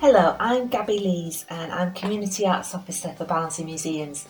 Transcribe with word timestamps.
Hello, 0.00 0.36
I'm 0.38 0.68
Gabby 0.68 1.00
Lees 1.00 1.44
and 1.50 1.72
I'm 1.72 1.92
Community 1.92 2.46
Arts 2.46 2.72
Officer 2.72 3.12
for 3.14 3.24
Barnsley 3.24 3.64
Museums. 3.64 4.28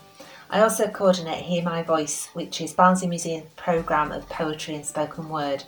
I 0.49 0.63
also 0.63 0.89
coordinate 0.89 1.45
Hear 1.45 1.63
My 1.63 1.83
Voice, 1.83 2.31
which 2.33 2.63
is 2.63 2.73
Barnsley 2.73 3.07
Museum's 3.07 3.51
programme 3.55 4.11
of 4.11 4.27
poetry 4.31 4.77
and 4.77 4.87
spoken 4.87 5.29
word. 5.29 5.65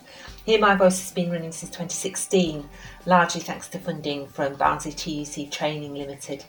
Hear 0.46 0.58
My 0.58 0.74
Voice 0.74 0.98
has 1.00 1.12
been 1.12 1.30
running 1.30 1.52
since 1.52 1.70
2016, 1.72 2.66
largely 3.04 3.42
thanks 3.42 3.68
to 3.68 3.78
funding 3.78 4.26
from 4.26 4.54
Barnsley 4.54 4.92
TUC 4.92 5.50
Training 5.50 5.94
Limited. 5.94 6.46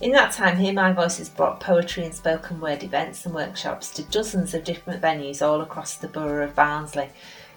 In 0.00 0.10
that 0.10 0.32
time, 0.32 0.56
Hear 0.56 0.72
My 0.72 0.92
Voice 0.92 1.18
has 1.18 1.28
brought 1.28 1.60
poetry 1.60 2.04
and 2.04 2.12
spoken 2.12 2.60
word 2.60 2.82
events 2.82 3.24
and 3.24 3.32
workshops 3.32 3.90
to 3.90 4.02
dozens 4.02 4.52
of 4.52 4.64
different 4.64 5.00
venues 5.00 5.46
all 5.46 5.60
across 5.60 5.94
the 5.94 6.08
borough 6.08 6.44
of 6.44 6.56
Barnsley. 6.56 7.10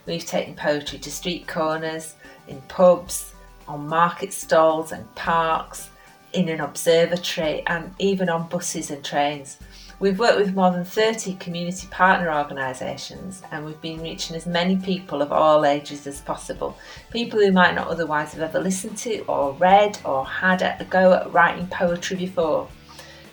We've 0.06 0.24
taken 0.24 0.54
poetry 0.54 1.00
to 1.00 1.12
street 1.12 1.48
corners, 1.48 2.14
in 2.48 2.62
pubs, 2.68 3.33
on 3.68 3.88
market 3.88 4.34
stalls 4.34 4.92
and 4.92 5.14
parks, 5.16 5.90
in 6.34 6.50
an 6.50 6.60
observatory, 6.60 7.64
and 7.68 7.94
even 8.00 8.30
on 8.30 8.50
buses 8.50 8.92
and 8.92 9.04
trains. 9.04 9.58
We've 10.00 10.20
worked 10.20 10.40
with 10.40 10.56
more 10.56 10.72
than 10.72 10.84
30 10.84 11.36
community 11.36 11.88
partner 11.90 12.34
organisations 12.34 13.42
and 13.52 13.64
we've 13.64 13.80
been 13.80 14.02
reaching 14.02 14.36
as 14.36 14.46
many 14.46 14.76
people 14.76 15.22
of 15.22 15.32
all 15.32 15.66
ages 15.66 16.06
as 16.08 16.20
possible. 16.20 16.78
People 17.12 17.40
who 17.40 17.54
might 17.54 17.76
not 17.76 17.88
otherwise 17.88 18.34
have 18.34 18.42
ever 18.42 18.60
listened 18.60 18.98
to, 18.98 19.20
or 19.28 19.54
read, 19.54 19.98
or 20.04 20.26
had 20.26 20.62
a 20.62 20.86
go 20.90 21.14
at 21.14 21.32
writing 21.32 21.68
poetry 21.68 22.18
before. 22.18 22.68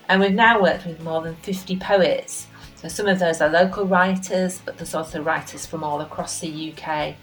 And 0.08 0.20
we've 0.20 0.32
now 0.32 0.62
worked 0.62 0.86
with 0.86 1.02
more 1.02 1.22
than 1.22 1.34
50 1.36 1.76
poets. 1.78 2.46
So 2.76 2.88
some 2.88 3.08
of 3.08 3.18
those 3.18 3.40
are 3.40 3.48
local 3.48 3.84
writers, 3.84 4.60
but 4.64 4.76
there's 4.76 4.94
also 4.94 5.22
writers 5.22 5.66
from 5.66 5.82
all 5.82 6.02
across 6.02 6.38
the 6.38 6.72
UK. 6.72 7.16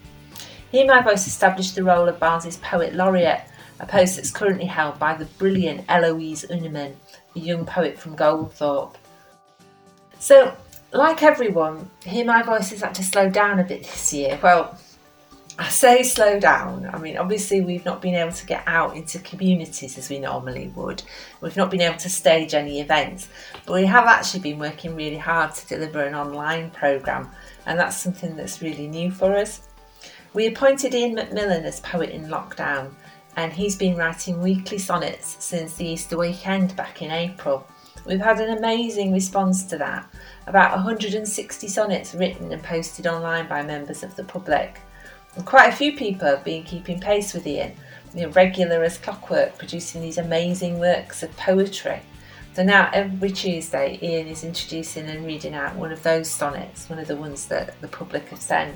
Hear 0.72 0.86
My 0.86 1.02
Voice 1.02 1.28
established 1.28 1.76
the 1.76 1.84
role 1.84 2.10
of 2.10 2.20
Barnsley's 2.20 2.58
Poet 2.58 2.94
Laureate, 2.94 3.44
a 3.80 3.86
post 3.86 4.18
that's 4.18 4.32
currently 4.32 4.66
held 4.66 5.00
by 5.00 5.14
the 5.14 5.24
brilliant 5.24 5.86
Eloise 5.88 6.46
Unerman, 6.50 6.94
a 7.36 7.40
young 7.40 7.66
poet 7.66 7.98
from 7.98 8.18
Goldthorpe. 8.18 8.96
So, 10.20 10.54
like 10.92 11.24
everyone, 11.24 11.90
Hear 12.04 12.26
My 12.26 12.44
Voice 12.44 12.72
has 12.72 12.82
had 12.82 12.94
to 12.96 13.04
slow 13.04 13.30
down 13.30 13.60
a 13.60 13.64
bit 13.64 13.84
this 13.84 14.12
year. 14.12 14.38
Well, 14.44 14.78
I 15.58 15.70
say 15.70 16.04
slow 16.04 16.38
down. 16.38 16.90
I 16.94 17.00
mean, 17.00 17.18
obviously, 17.18 17.62
we've 17.62 17.86
not 17.86 18.02
been 18.02 18.16
able 18.16 18.34
to 18.34 18.46
get 18.46 18.64
out 18.68 18.98
into 18.98 19.20
communities 19.20 19.98
as 19.98 20.10
we 20.10 20.20
normally 20.20 20.68
would. 20.76 21.02
We've 21.40 21.56
not 21.56 21.72
been 21.72 21.82
able 21.82 21.98
to 22.00 22.10
stage 22.10 22.54
any 22.54 22.82
events, 22.82 23.30
but 23.66 23.74
we 23.74 23.86
have 23.86 24.06
actually 24.06 24.42
been 24.42 24.60
working 24.60 24.98
really 24.98 25.18
hard 25.18 25.56
to 25.56 25.68
deliver 25.68 26.04
an 26.04 26.14
online 26.14 26.72
programme, 26.72 27.32
and 27.66 27.80
that's 27.80 27.96
something 27.96 28.36
that's 28.36 28.62
really 28.62 28.88
new 28.88 29.12
for 29.12 29.34
us. 29.34 29.67
We 30.34 30.48
appointed 30.48 30.94
Ian 30.94 31.16
McMillan 31.16 31.64
as 31.64 31.80
poet 31.80 32.10
in 32.10 32.28
lockdown, 32.28 32.92
and 33.38 33.54
he's 33.54 33.76
been 33.76 33.96
writing 33.96 34.42
weekly 34.42 34.78
sonnets 34.78 35.38
since 35.44 35.76
the 35.76 35.86
Easter 35.86 36.18
weekend 36.18 36.76
back 36.76 37.02
in 37.02 37.12
April. 37.12 37.68
We've 38.06 38.20
had 38.20 38.40
an 38.40 38.58
amazing 38.58 39.14
response 39.14 39.64
to 39.66 39.78
that. 39.78 40.08
About 40.46 40.72
160 40.74 41.68
sonnets 41.68 42.14
written 42.14 42.52
and 42.52 42.62
posted 42.62 43.08
online 43.08 43.48
by 43.48 43.64
members 43.64 44.04
of 44.04 44.16
the 44.16 44.24
public. 44.24 44.82
And 45.36 45.46
quite 45.46 45.70
a 45.70 45.76
few 45.76 45.96
people 45.96 46.28
have 46.28 46.44
been 46.44 46.64
keeping 46.64 47.00
pace 47.00 47.34
with 47.34 47.48
Ian, 47.48 47.74
you 48.14 48.24
know, 48.24 48.30
regular 48.30 48.84
as 48.84 48.98
clockwork, 48.98 49.58
producing 49.58 50.02
these 50.02 50.18
amazing 50.18 50.80
works 50.80 51.24
of 51.24 51.36
poetry. 51.38 52.02
So 52.54 52.64
now 52.64 52.90
every 52.92 53.30
Tuesday, 53.30 54.00
Ian 54.02 54.28
is 54.28 54.44
introducing 54.44 55.06
and 55.08 55.26
reading 55.26 55.54
out 55.54 55.76
one 55.76 55.92
of 55.92 56.02
those 56.04 56.30
sonnets, 56.30 56.90
one 56.90 57.00
of 57.00 57.08
the 57.08 57.16
ones 57.16 57.46
that 57.48 57.80
the 57.82 57.88
public 57.88 58.28
have 58.30 58.42
sent. 58.42 58.76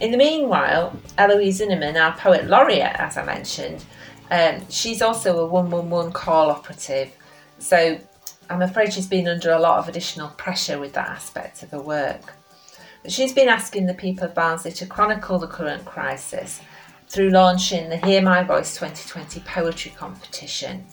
In 0.00 0.12
the 0.12 0.16
meanwhile, 0.16 0.96
Eloise 1.16 1.60
Unerman, 1.60 2.00
our 2.00 2.16
poet 2.16 2.46
laureate, 2.46 2.94
as 2.94 3.16
I 3.16 3.24
mentioned, 3.24 3.84
um, 4.30 4.68
she's 4.68 5.02
also 5.02 5.40
a 5.40 5.46
111 5.46 6.12
call 6.12 6.50
operative. 6.50 7.10
So 7.58 7.98
I'm 8.48 8.62
afraid 8.62 8.92
she's 8.92 9.08
been 9.08 9.26
under 9.26 9.50
a 9.50 9.58
lot 9.58 9.78
of 9.78 9.88
additional 9.88 10.28
pressure 10.30 10.78
with 10.78 10.92
that 10.92 11.08
aspect 11.08 11.64
of 11.64 11.70
her 11.72 11.82
work. 11.82 12.34
But 13.02 13.10
she's 13.10 13.32
been 13.32 13.48
asking 13.48 13.86
the 13.86 13.94
people 13.94 14.24
of 14.24 14.34
Barnsley 14.34 14.70
to 14.72 14.86
chronicle 14.86 15.38
the 15.38 15.48
current 15.48 15.84
crisis 15.84 16.60
through 17.08 17.30
launching 17.30 17.88
the 17.88 17.96
Hear 17.96 18.22
My 18.22 18.44
Voice 18.44 18.74
2020 18.74 19.40
poetry 19.40 19.92
competition. 19.96 20.86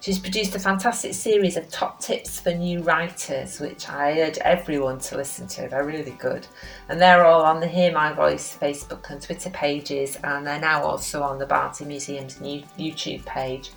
She's 0.00 0.18
produced 0.18 0.54
a 0.54 0.60
fantastic 0.60 1.14
series 1.14 1.56
of 1.56 1.68
top 1.68 2.00
tips 2.00 2.38
for 2.38 2.52
new 2.52 2.82
writers, 2.82 3.58
which 3.58 3.88
I 3.88 4.20
urge 4.20 4.38
everyone 4.38 4.98
to 5.00 5.16
listen 5.16 5.48
to. 5.48 5.68
They're 5.68 5.84
really 5.84 6.12
good. 6.12 6.46
And 6.88 7.00
they're 7.00 7.24
all 7.24 7.42
on 7.42 7.60
the 7.60 7.66
Hear 7.66 7.92
My 7.92 8.12
Voice 8.12 8.56
Facebook 8.56 9.10
and 9.10 9.20
Twitter 9.20 9.50
pages, 9.50 10.16
and 10.22 10.46
they're 10.46 10.60
now 10.60 10.82
also 10.84 11.22
on 11.22 11.38
the 11.38 11.46
Barnsley 11.46 11.86
Museum's 11.86 12.40
new 12.40 12.62
YouTube 12.78 13.24
page. 13.24 13.70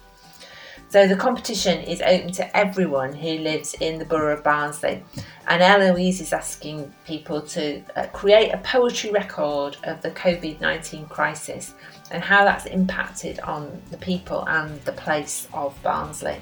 So 0.89 1.07
the 1.07 1.16
competition 1.16 1.81
is 1.81 2.01
open 2.01 2.31
to 2.31 2.57
everyone 2.57 3.13
who 3.13 3.38
lives 3.38 3.75
in 3.75 4.00
the 4.00 4.05
borough 4.05 4.33
of 4.33 4.44
Barnsley. 4.44 5.03
And 5.47 5.61
Eloise 5.61 6.19
is 6.19 6.33
asking 6.33 6.91
people 7.05 7.44
to 7.44 7.83
uh, 7.95 8.07
create 8.07 8.50
a 8.50 8.57
poetry 8.57 9.11
record 9.11 9.78
of 9.83 10.01
the 10.01 10.09
COVID 10.09 10.59
19 10.59 11.05
crisis 11.05 11.75
and 12.09 12.23
how 12.23 12.44
that's 12.44 12.66
impacted 12.66 13.39
on 13.41 13.79
the 13.91 13.97
people 13.97 14.44
and 14.47 14.81
the 14.81 14.94
place 14.94 15.47
of 15.53 15.79
Barnsley. 15.83 16.41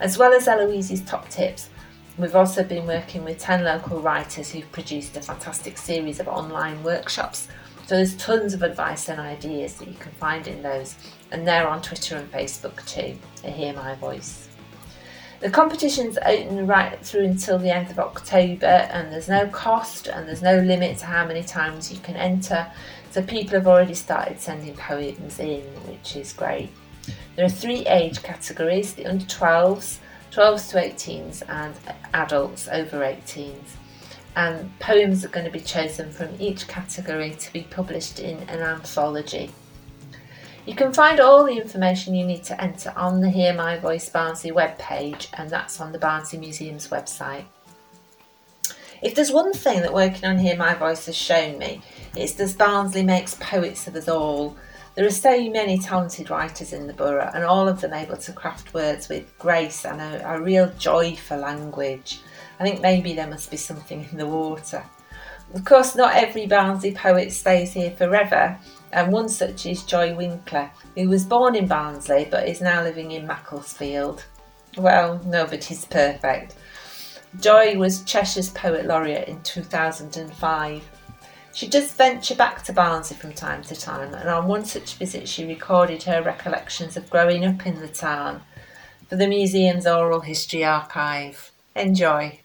As 0.00 0.18
well 0.18 0.32
as 0.32 0.48
Eloise's 0.48 1.02
top 1.02 1.28
tips, 1.28 1.70
we've 2.18 2.34
also 2.34 2.64
been 2.64 2.84
working 2.88 3.22
with 3.22 3.38
10 3.38 3.62
local 3.62 4.00
writers 4.00 4.50
who've 4.50 4.72
produced 4.72 5.16
a 5.16 5.20
fantastic 5.20 5.78
series 5.78 6.18
of 6.18 6.26
online 6.26 6.82
workshops. 6.82 7.46
So 7.86 7.94
there's 7.94 8.16
tons 8.16 8.54
of 8.54 8.64
advice 8.64 9.08
and 9.08 9.20
ideas 9.20 9.74
that 9.74 9.86
you 9.86 9.94
can 9.94 10.12
find 10.12 10.48
in 10.48 10.62
those, 10.62 10.96
and 11.32 11.46
they're 11.46 11.66
on 11.66 11.82
Twitter 11.82 12.16
and 12.16 12.30
Facebook 12.30 12.86
too. 12.86 13.18
To 13.42 13.50
hear 13.50 13.72
my 13.72 13.96
voice. 13.96 14.48
The 15.40 15.50
competition's 15.50 16.18
open 16.24 16.68
right 16.68 17.04
through 17.04 17.24
until 17.24 17.58
the 17.58 17.74
end 17.74 17.90
of 17.90 17.98
October, 17.98 18.66
and 18.66 19.12
there's 19.12 19.28
no 19.28 19.48
cost 19.48 20.06
and 20.06 20.28
there's 20.28 20.40
no 20.40 20.58
limit 20.58 20.98
to 20.98 21.06
how 21.06 21.26
many 21.26 21.42
times 21.42 21.92
you 21.92 21.98
can 21.98 22.14
enter. 22.14 22.70
So 23.10 23.22
people 23.22 23.54
have 23.54 23.66
already 23.66 23.94
started 23.94 24.40
sending 24.40 24.76
poems 24.76 25.40
in, 25.40 25.62
which 25.88 26.14
is 26.14 26.32
great. 26.32 26.70
There 27.34 27.44
are 27.44 27.48
three 27.48 27.84
age 27.86 28.22
categories 28.22 28.94
the 28.94 29.06
under 29.06 29.24
12s, 29.24 29.98
12s 30.30 30.70
to 30.70 30.76
18s, 30.76 31.42
and 31.48 31.74
adults 32.14 32.68
over 32.68 32.98
18s. 33.00 33.56
And 34.36 34.78
poems 34.78 35.24
are 35.24 35.28
going 35.28 35.46
to 35.46 35.50
be 35.50 35.60
chosen 35.60 36.12
from 36.12 36.28
each 36.38 36.68
category 36.68 37.32
to 37.32 37.52
be 37.52 37.62
published 37.62 38.20
in 38.20 38.38
an 38.48 38.60
anthology. 38.60 39.50
You 40.64 40.76
can 40.76 40.92
find 40.92 41.18
all 41.18 41.44
the 41.44 41.56
information 41.56 42.14
you 42.14 42.24
need 42.24 42.44
to 42.44 42.62
enter 42.62 42.92
on 42.94 43.20
the 43.20 43.30
Hear 43.30 43.52
My 43.52 43.78
Voice 43.78 44.08
Barnsley 44.08 44.52
webpage, 44.52 45.26
and 45.32 45.50
that's 45.50 45.80
on 45.80 45.90
the 45.90 45.98
Barnsley 45.98 46.38
Museum's 46.38 46.86
website. 46.86 47.46
If 49.02 49.16
there's 49.16 49.32
one 49.32 49.52
thing 49.52 49.80
that 49.80 49.92
working 49.92 50.24
on 50.24 50.38
Hear 50.38 50.56
My 50.56 50.74
Voice 50.74 51.06
has 51.06 51.16
shown 51.16 51.58
me, 51.58 51.82
it's 52.14 52.34
that 52.34 52.56
Barnsley 52.56 53.02
makes 53.02 53.36
poets 53.40 53.88
of 53.88 53.96
us 53.96 54.08
all. 54.08 54.56
There 54.94 55.04
are 55.04 55.10
so 55.10 55.50
many 55.50 55.78
talented 55.78 56.30
writers 56.30 56.72
in 56.72 56.86
the 56.86 56.92
borough, 56.92 57.32
and 57.34 57.42
all 57.42 57.66
of 57.66 57.80
them 57.80 57.92
able 57.92 58.18
to 58.18 58.32
craft 58.32 58.72
words 58.72 59.08
with 59.08 59.36
grace 59.38 59.84
and 59.84 60.00
a, 60.00 60.34
a 60.34 60.40
real 60.40 60.72
joy 60.78 61.16
for 61.16 61.36
language. 61.36 62.20
I 62.60 62.62
think 62.62 62.80
maybe 62.80 63.14
there 63.14 63.26
must 63.26 63.50
be 63.50 63.56
something 63.56 64.06
in 64.12 64.16
the 64.16 64.28
water. 64.28 64.84
Of 65.54 65.64
course, 65.66 65.94
not 65.94 66.14
every 66.14 66.46
Barnsley 66.46 66.92
poet 66.92 67.30
stays 67.30 67.72
here 67.72 67.90
forever, 67.90 68.58
and 68.92 69.12
one 69.12 69.28
such 69.28 69.66
is 69.66 69.82
Joy 69.82 70.14
Winkler, 70.14 70.70
who 70.96 71.08
was 71.08 71.24
born 71.24 71.54
in 71.54 71.66
Barnsley 71.66 72.26
but 72.30 72.48
is 72.48 72.60
now 72.60 72.82
living 72.82 73.12
in 73.12 73.26
Macclesfield. 73.26 74.24
Well, 74.78 75.20
nobody's 75.26 75.84
perfect. 75.84 76.54
Joy 77.40 77.76
was 77.76 78.02
Cheshire's 78.04 78.50
Poet 78.50 78.86
Laureate 78.86 79.28
in 79.28 79.42
2005. 79.42 80.90
She 81.54 81.68
does 81.68 81.92
venture 81.92 82.34
back 82.34 82.62
to 82.64 82.72
Barnsley 82.72 83.16
from 83.16 83.34
time 83.34 83.62
to 83.64 83.76
time, 83.76 84.14
and 84.14 84.28
on 84.28 84.48
one 84.48 84.64
such 84.64 84.94
visit, 84.94 85.28
she 85.28 85.44
recorded 85.44 86.02
her 86.04 86.22
recollections 86.22 86.96
of 86.96 87.10
growing 87.10 87.44
up 87.44 87.66
in 87.66 87.78
the 87.78 87.88
town 87.88 88.40
for 89.08 89.16
the 89.16 89.28
museum's 89.28 89.86
oral 89.86 90.20
history 90.20 90.64
archive. 90.64 91.52
Enjoy. 91.76 92.41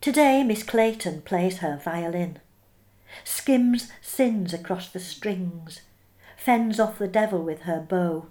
Today, 0.00 0.44
Miss 0.44 0.62
Clayton 0.62 1.22
plays 1.22 1.58
her 1.58 1.76
violin, 1.76 2.38
skims 3.24 3.90
sins 4.00 4.54
across 4.54 4.88
the 4.90 5.00
strings, 5.00 5.80
fends 6.36 6.78
off 6.78 6.98
the 6.98 7.08
devil 7.08 7.42
with 7.42 7.62
her 7.62 7.80
bow, 7.80 8.26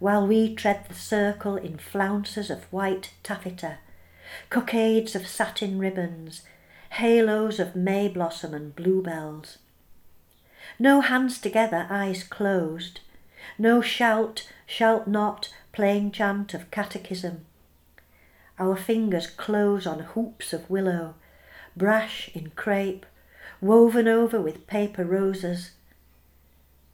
while 0.00 0.26
we 0.26 0.54
tread 0.54 0.86
the 0.88 0.94
circle 0.94 1.56
in 1.56 1.78
flounces 1.78 2.50
of 2.50 2.64
white 2.72 3.12
taffeta 3.22 3.78
cockades 4.50 5.14
of 5.14 5.26
satin 5.26 5.78
ribbons, 5.78 6.42
halos 6.90 7.60
of 7.60 7.76
may 7.76 8.08
blossom 8.08 8.54
and 8.54 8.74
bluebells. 8.74 9.58
No 10.78 11.00
hands 11.00 11.40
together, 11.40 11.86
eyes 11.90 12.24
closed, 12.24 13.00
no 13.58 13.80
shout, 13.80 14.48
shout 14.66 15.06
not, 15.06 15.54
plain 15.72 16.10
chant 16.10 16.54
of 16.54 16.70
catechism. 16.70 17.46
Our 18.62 18.76
fingers 18.76 19.26
close 19.26 19.88
on 19.88 19.98
hoops 19.98 20.52
of 20.52 20.70
willow, 20.70 21.16
brash 21.76 22.30
in 22.32 22.50
crape, 22.50 23.04
woven 23.60 24.06
over 24.06 24.40
with 24.40 24.68
paper 24.68 25.04
roses. 25.04 25.72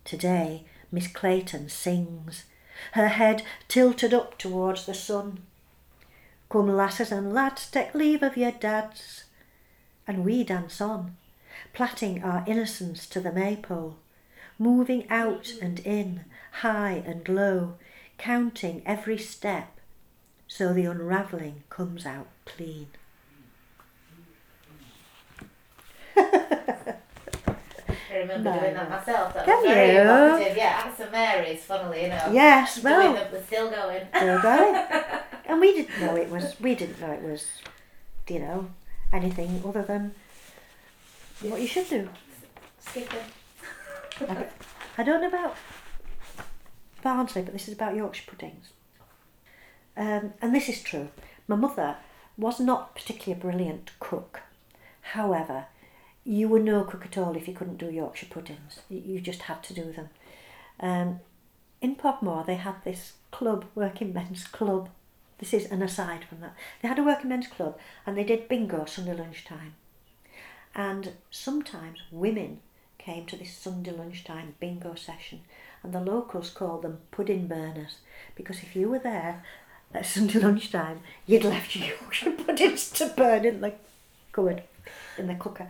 Today, 0.03 0.65
Miss 0.91 1.09
Clayton 1.09 1.69
sings, 1.69 2.47
her 2.93 3.09
head 3.09 3.43
tilted 3.69 4.15
up 4.15 4.39
towards 4.39 4.87
the 4.87 4.95
sun. 4.95 5.41
Come, 6.49 6.75
lasses 6.75 7.13
and 7.13 7.35
lads, 7.35 7.71
take 7.71 7.95
leave 7.95 8.23
of 8.23 8.39
your 8.39 8.53
dads. 8.53 9.25
And 10.07 10.25
we 10.25 10.45
dance 10.45 10.81
on, 10.81 11.19
plaiting 11.75 12.25
our 12.25 12.45
innocence 12.47 13.07
to 13.09 13.21
the 13.21 13.31
maypole, 13.31 13.99
moving 14.59 15.07
out 15.11 15.53
and 15.61 15.81
in, 15.81 16.25
high 16.63 17.03
and 17.05 17.29
low, 17.29 17.75
counting 18.17 18.81
every 18.87 19.19
step, 19.19 19.78
so 20.49 20.73
the 20.73 20.85
unravelling 20.87 21.63
comes 21.71 22.05
out 22.05 22.27
clean. 22.45 22.89
I 28.11 28.17
remember 28.23 28.51
No, 28.51 28.61
doing 28.61 28.75
that 28.75 28.91
myself. 28.91 29.35
That 29.35 29.45
Can 29.45 29.57
was 29.63 29.67
very 29.67 29.93
you? 29.95 30.01
evocative. 30.01 30.57
Yeah, 30.57 30.83
at 30.87 30.97
St 30.97 31.13
Mary's, 31.13 31.65
funnily 31.65 32.01
enough. 32.05 32.33
Yes, 32.33 32.81
Doing 32.81 32.95
well, 32.95 33.17
it, 33.17 33.29
we're 33.33 33.43
still 33.45 33.71
going. 33.71 34.07
Still 34.17 34.43
going. 34.43 34.85
and 35.47 35.61
we 35.61 35.73
didn't 35.75 36.01
know 36.01 36.17
it 36.17 36.31
was. 36.31 36.57
We 36.61 36.75
didn't 36.75 37.01
know 37.01 37.13
it 37.13 37.23
was, 37.23 37.47
you 38.29 38.41
know, 38.41 38.71
anything 39.13 39.63
other 39.65 39.83
than 39.83 40.15
what 41.43 41.61
you 41.61 41.69
should 41.69 41.89
do. 41.89 42.09
Skipping. 42.81 43.19
I, 44.29 44.47
I 44.97 45.03
don't 45.05 45.21
know 45.21 45.29
about 45.29 45.57
Barnsley, 47.03 47.43
but 47.43 47.53
this 47.53 47.69
is 47.69 47.75
about 47.75 47.95
Yorkshire 47.95 48.25
puddings. 48.31 48.71
Um, 49.99 50.33
and 50.41 50.55
this 50.55 50.69
is 50.69 50.81
true. 50.81 51.09
My 51.49 51.57
mother 51.57 51.97
was 52.37 52.61
not 52.61 52.95
particularly 52.95 53.39
a 53.39 53.45
brilliant 53.45 53.91
cook. 53.99 54.43
However, 55.01 55.67
you 56.25 56.49
were 56.49 56.61
no 56.61 56.85
cook 56.85 57.05
at 57.05 57.19
all 57.19 57.37
if 57.37 57.49
you 57.49 57.55
couldn't 57.55 57.79
do 57.79 57.91
Yorkshire 57.91 58.29
puddings. 58.31 58.79
You, 58.89 59.21
just 59.21 59.43
had 59.43 59.63
to 59.65 59.75
do 59.75 59.93
them. 59.93 60.09
Um, 60.79 61.21
in 61.81 61.97
Pogmore, 61.97 62.45
they 62.47 62.55
had 62.55 62.85
this 62.85 63.15
club, 63.33 63.65
working 63.75 64.13
men's 64.13 64.45
club. 64.45 64.89
This 65.39 65.53
is 65.53 65.67
an 65.67 65.83
aside 65.83 66.25
from 66.25 66.41
that. 66.41 66.55
They 66.81 66.89
had 66.89 66.99
a 67.01 67.05
working 67.05 67.31
men's 67.31 67.49
club 67.49 67.77
and 68.07 68.17
they 68.17 68.25
did 68.25 68.49
bingo 68.49 68.85
Sunday 68.85 69.15
lunchtime. 69.15 69.75
And 70.77 71.15
sometimes 71.31 72.01
women 72.13 72.61
came 72.99 73.27
to 73.27 73.37
this 73.37 73.53
Sunday 73.57 73.91
lunchtime 73.91 74.55
bingo 74.61 74.95
session, 74.95 75.41
and 75.83 75.93
the 75.93 76.01
locals 76.01 76.51
called 76.51 76.83
them 76.83 76.99
pudding 77.11 77.47
burners 77.47 77.99
because 78.35 78.59
if 78.63 78.77
you 78.77 78.89
were 78.89 78.99
there 78.99 79.43
at 79.95 80.07
Sunday 80.07 80.39
lunchtime, 80.39 81.01
you'd 81.27 81.45
left 81.45 81.75
your 81.75 81.89
Yorkshire 81.89 82.31
puddings 82.45 82.91
to 82.91 83.13
burn 83.17 83.45
in 83.45 83.61
the 83.61 83.73
cupboard, 84.33 84.63
in 85.17 85.27
the 85.27 85.35
cooker. 85.35 85.69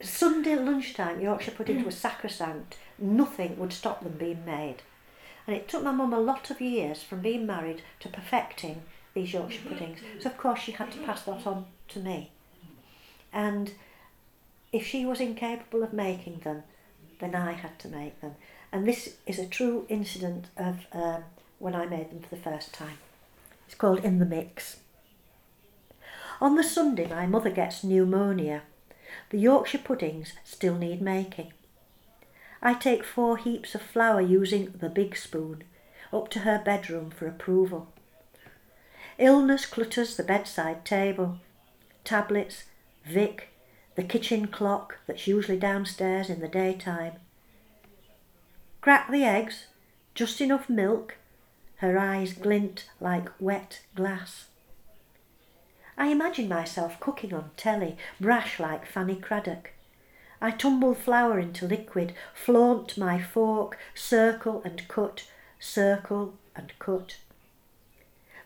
Sunday 0.00 0.56
lunchtime, 0.56 1.20
Yorkshire 1.20 1.52
puddings 1.52 1.84
were 1.84 1.90
sacrosanct. 1.90 2.76
Nothing 2.98 3.58
would 3.58 3.72
stop 3.72 4.02
them 4.02 4.12
being 4.12 4.44
made. 4.44 4.76
And 5.46 5.56
it 5.56 5.68
took 5.68 5.82
my 5.82 5.92
mum 5.92 6.12
a 6.12 6.20
lot 6.20 6.50
of 6.50 6.60
years 6.60 7.02
from 7.02 7.20
being 7.20 7.46
married 7.46 7.82
to 8.00 8.08
perfecting 8.08 8.82
these 9.14 9.32
Yorkshire 9.32 9.68
puddings. 9.68 10.00
So, 10.20 10.30
of 10.30 10.36
course, 10.36 10.60
she 10.60 10.72
had 10.72 10.92
to 10.92 10.98
pass 10.98 11.22
that 11.22 11.46
on 11.46 11.66
to 11.88 11.98
me. 11.98 12.30
And 13.32 13.72
if 14.72 14.86
she 14.86 15.06
was 15.06 15.20
incapable 15.20 15.82
of 15.82 15.92
making 15.92 16.40
them, 16.40 16.62
then 17.20 17.34
I 17.34 17.52
had 17.52 17.78
to 17.80 17.88
make 17.88 18.20
them. 18.20 18.34
And 18.72 18.86
this 18.86 19.14
is 19.26 19.38
a 19.38 19.46
true 19.46 19.86
incident 19.88 20.46
of 20.56 20.86
um, 20.92 21.24
when 21.66 21.74
I 21.74 21.84
made 21.84 22.12
them 22.12 22.20
for 22.20 22.32
the 22.32 22.40
first 22.40 22.72
time. 22.72 22.98
It's 23.66 23.74
called 23.74 24.04
In 24.04 24.20
the 24.20 24.24
Mix. 24.24 24.76
On 26.40 26.54
the 26.54 26.62
Sunday, 26.62 27.08
my 27.08 27.26
mother 27.26 27.50
gets 27.50 27.82
pneumonia. 27.82 28.62
The 29.30 29.38
Yorkshire 29.38 29.78
puddings 29.78 30.34
still 30.44 30.76
need 30.76 31.02
making. 31.02 31.52
I 32.62 32.74
take 32.74 33.02
four 33.02 33.36
heaps 33.36 33.74
of 33.74 33.82
flour 33.82 34.20
using 34.20 34.74
the 34.78 34.88
big 34.88 35.16
spoon 35.16 35.64
up 36.12 36.28
to 36.30 36.38
her 36.40 36.62
bedroom 36.64 37.10
for 37.10 37.26
approval. 37.26 37.92
Illness 39.18 39.66
clutters 39.66 40.16
the 40.16 40.22
bedside 40.22 40.84
table. 40.84 41.40
Tablets, 42.04 42.62
Vic, 43.04 43.48
the 43.96 44.04
kitchen 44.04 44.46
clock 44.46 44.98
that's 45.08 45.26
usually 45.26 45.58
downstairs 45.58 46.30
in 46.30 46.38
the 46.38 46.46
daytime. 46.46 47.14
Crack 48.80 49.10
the 49.10 49.24
eggs, 49.24 49.66
just 50.14 50.40
enough 50.40 50.70
milk. 50.70 51.16
Her 51.76 51.98
eyes 51.98 52.32
glint 52.32 52.88
like 53.00 53.28
wet 53.38 53.80
glass. 53.94 54.46
I 55.98 56.08
imagine 56.08 56.48
myself 56.48 56.98
cooking 57.00 57.34
on 57.34 57.50
telly, 57.56 57.96
brash 58.20 58.58
like 58.58 58.86
Fanny 58.86 59.16
Cradock. 59.16 59.68
I 60.40 60.50
tumble 60.50 60.94
flour 60.94 61.38
into 61.38 61.66
liquid, 61.66 62.14
flaunt 62.34 62.98
my 62.98 63.20
fork, 63.20 63.78
circle 63.94 64.62
and 64.64 64.86
cut, 64.88 65.24
circle 65.58 66.34
and 66.54 66.72
cut. 66.78 67.16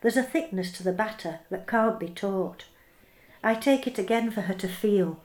There's 0.01 0.17
a 0.17 0.23
thickness 0.23 0.73
to 0.73 0.83
the 0.83 0.93
batter 0.93 1.41
that 1.51 1.67
can't 1.67 2.01
be 2.01 2.09
taught. 2.09 2.67
I 3.43 3.55
take 3.55 3.87
it 3.87 3.99
again 3.99 4.31
for 4.31 4.43
her 4.43 4.55
to 4.55 4.69
feel. 4.69 5.21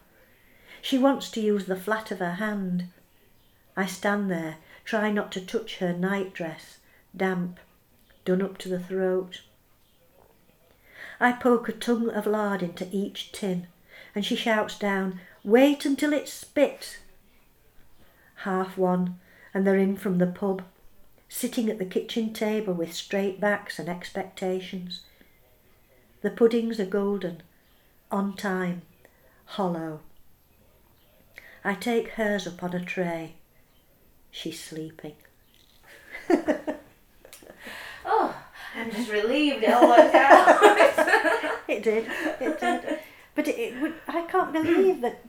She 0.82 0.98
wants 0.98 1.30
to 1.32 1.42
use 1.42 1.66
the 1.66 1.76
flat 1.76 2.12
of 2.12 2.20
her 2.20 2.34
hand. 2.34 2.88
I 3.78 3.86
stand 3.86 4.30
there, 4.30 4.58
try 4.84 5.12
not 5.12 5.32
to 5.34 5.42
touch 5.42 5.78
her 5.78 5.94
nightdress, 5.94 6.80
damp, 7.16 7.60
done 8.26 8.42
up 8.42 8.58
to 8.60 8.70
the 8.70 8.80
throat. 8.80 9.42
I 11.20 11.32
poke 11.32 11.70
a 11.70 11.72
tongue 11.72 12.10
of 12.10 12.28
lard 12.28 12.62
into 12.62 12.88
each 12.92 13.32
tin, 13.32 13.68
and 14.14 14.26
she 14.26 14.36
shouts 14.36 14.78
down, 14.78 15.20
Wait 15.44 15.86
until 15.86 16.12
it 16.12 16.28
spits. 16.28 16.98
Half 18.38 18.78
one, 18.78 19.20
and 19.54 19.66
they're 19.66 19.78
in 19.78 19.96
from 19.96 20.18
the 20.18 20.28
pub, 20.28 20.64
sitting 21.30 21.70
at 21.70 21.78
the 21.78 21.86
kitchen 21.86 22.34
table 22.34 22.74
with 22.74 22.94
straight 22.94 23.40
backs 23.40 23.80
and 23.80 23.88
expectations. 23.88 25.02
The 26.22 26.32
puddings 26.32 26.80
are 26.80 26.86
golden, 26.86 27.44
on 28.12 28.36
time, 28.36 28.82
hollow. 29.46 30.02
I 31.64 31.76
take 31.76 32.10
hers 32.10 32.46
up 32.48 32.64
on 32.64 32.74
a 32.74 32.84
tray. 32.84 33.36
She's 34.32 34.62
sleeping. 34.62 35.16
I'm 38.76 38.92
just 38.92 39.12
relieved 39.12 39.64
it 39.64 39.74
all 39.74 39.88
worked 39.88 40.16
out. 40.16 41.42
It 41.68 41.82
did, 41.82 42.06
it 42.40 42.60
did. 42.60 43.00
But 43.34 43.48
it, 43.48 43.58
it 43.58 43.82
would, 43.82 43.96
I 44.08 44.22
can't 44.24 44.54
believe 44.54 45.02
that, 45.02 45.20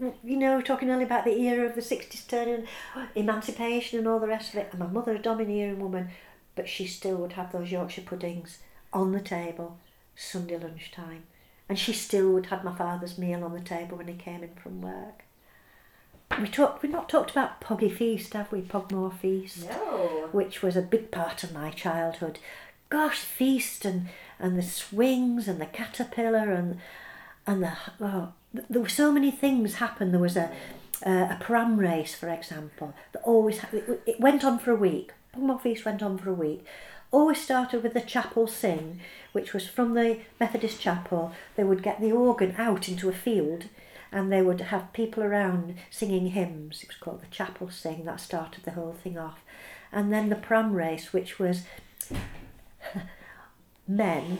you 0.00 0.36
know, 0.36 0.60
talking 0.60 0.90
earlier 0.90 1.06
about 1.06 1.24
the 1.24 1.40
era 1.46 1.64
of 1.64 1.76
the 1.76 1.80
60s 1.80 2.26
turning, 2.26 2.66
emancipation 3.14 4.00
and 4.00 4.08
all 4.08 4.18
the 4.18 4.26
rest 4.26 4.52
of 4.52 4.58
it. 4.58 4.68
And 4.72 4.80
my 4.80 4.88
mother, 4.88 5.14
a 5.14 5.18
domineering 5.18 5.78
woman, 5.78 6.10
but 6.56 6.68
she 6.68 6.86
still 6.86 7.16
would 7.18 7.34
have 7.34 7.52
those 7.52 7.70
Yorkshire 7.70 8.02
puddings 8.02 8.58
on 8.92 9.12
the 9.12 9.20
table 9.20 9.78
Sunday 10.16 10.58
lunchtime. 10.58 11.22
And 11.68 11.78
she 11.78 11.92
still 11.92 12.32
would 12.32 12.46
have 12.46 12.64
my 12.64 12.74
father's 12.74 13.16
meal 13.16 13.44
on 13.44 13.52
the 13.52 13.60
table 13.60 13.96
when 13.98 14.08
he 14.08 14.14
came 14.14 14.42
in 14.42 14.54
from 14.60 14.82
work. 14.82 15.22
We 16.40 16.48
talked. 16.48 16.82
We've 16.82 16.92
not 16.92 17.08
talked 17.08 17.32
about 17.32 17.60
Poggy 17.60 17.88
Feast, 17.88 18.32
have 18.34 18.52
we? 18.52 18.60
Pogmore 18.60 19.10
Feast 19.10 19.68
no. 19.68 20.28
which 20.30 20.62
was 20.62 20.76
a 20.76 20.82
big 20.82 21.10
part 21.10 21.42
of 21.42 21.52
my 21.52 21.70
childhood. 21.70 22.38
Gosh, 22.90 23.20
feast 23.20 23.84
and 23.84 24.08
and 24.38 24.58
the 24.58 24.62
swings 24.62 25.48
and 25.48 25.60
the 25.60 25.66
caterpillar 25.66 26.52
and 26.52 26.78
and 27.46 27.62
the 27.62 27.72
oh, 28.00 28.32
there 28.52 28.82
were 28.82 28.88
so 28.88 29.12
many 29.12 29.30
things 29.30 29.76
happen. 29.76 30.10
There 30.10 30.20
was 30.20 30.36
a 30.36 30.50
uh, 31.06 31.28
a 31.30 31.38
pram 31.40 31.78
race, 31.78 32.14
for 32.14 32.28
example, 32.28 32.94
that 33.12 33.22
always 33.22 33.60
it, 33.72 34.02
it 34.06 34.20
went 34.20 34.44
on 34.44 34.58
for 34.58 34.72
a 34.72 34.76
week. 34.76 35.12
Pogmore 35.32 35.60
Feast 35.60 35.84
went 35.84 36.02
on 36.02 36.18
for 36.18 36.30
a 36.30 36.34
week. 36.34 36.64
Always 37.12 37.40
started 37.40 37.82
with 37.82 37.94
the 37.94 38.00
chapel 38.00 38.46
sing, 38.46 39.00
which 39.32 39.52
was 39.52 39.66
from 39.66 39.94
the 39.94 40.18
Methodist 40.38 40.80
chapel. 40.80 41.32
They 41.56 41.64
would 41.64 41.82
get 41.82 42.00
the 42.00 42.12
organ 42.12 42.54
out 42.58 42.88
into 42.88 43.08
a 43.08 43.12
field 43.12 43.64
and 44.12 44.30
they 44.30 44.42
would 44.42 44.60
have 44.60 44.92
people 44.92 45.22
around 45.22 45.74
singing 45.90 46.28
hymns. 46.28 46.82
It 46.82 46.88
was 46.88 46.96
called 46.96 47.22
the 47.22 47.26
chapel 47.26 47.70
sing. 47.70 48.04
That 48.04 48.20
started 48.20 48.64
the 48.64 48.72
whole 48.72 48.92
thing 48.92 49.18
off. 49.18 49.40
And 49.92 50.12
then 50.12 50.28
the 50.28 50.36
pram 50.36 50.72
race, 50.72 51.12
which 51.12 51.38
was 51.38 51.62
men, 53.88 54.38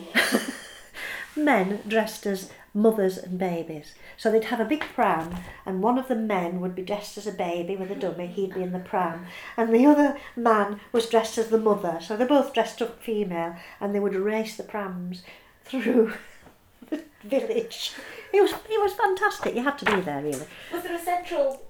men 1.36 1.80
dressed 1.86 2.26
as 2.26 2.50
mothers 2.72 3.18
and 3.18 3.38
babies. 3.38 3.94
So 4.16 4.30
they'd 4.30 4.44
have 4.44 4.60
a 4.60 4.64
big 4.64 4.80
pram, 4.94 5.34
and 5.66 5.82
one 5.82 5.98
of 5.98 6.08
the 6.08 6.14
men 6.14 6.60
would 6.60 6.74
be 6.74 6.82
dressed 6.82 7.18
as 7.18 7.26
a 7.26 7.32
baby 7.32 7.74
with 7.76 7.90
a 7.90 7.94
dummy, 7.96 8.26
he'd 8.28 8.54
be 8.54 8.62
in 8.62 8.72
the 8.72 8.78
pram, 8.78 9.26
and 9.56 9.74
the 9.74 9.86
other 9.86 10.16
man 10.36 10.80
was 10.92 11.08
dressed 11.08 11.38
as 11.38 11.48
the 11.48 11.58
mother. 11.58 11.98
So 12.00 12.16
they're 12.16 12.26
both 12.26 12.54
dressed 12.54 12.80
up 12.82 13.02
female, 13.02 13.56
and 13.80 13.94
they 13.94 14.00
would 14.00 14.14
race 14.14 14.56
the 14.56 14.62
prams 14.62 15.22
through 15.64 16.12
the 16.90 17.02
village. 17.24 17.92
It 18.32 18.40
was 18.40 18.52
it 18.52 18.80
was 18.80 18.92
fantastic. 18.92 19.54
You 19.56 19.64
had 19.64 19.78
to 19.78 19.84
be 19.86 20.00
there, 20.02 20.22
really. 20.22 20.46
Was 20.72 20.82
there 20.84 20.94
a 20.94 20.98
central? 20.98 21.62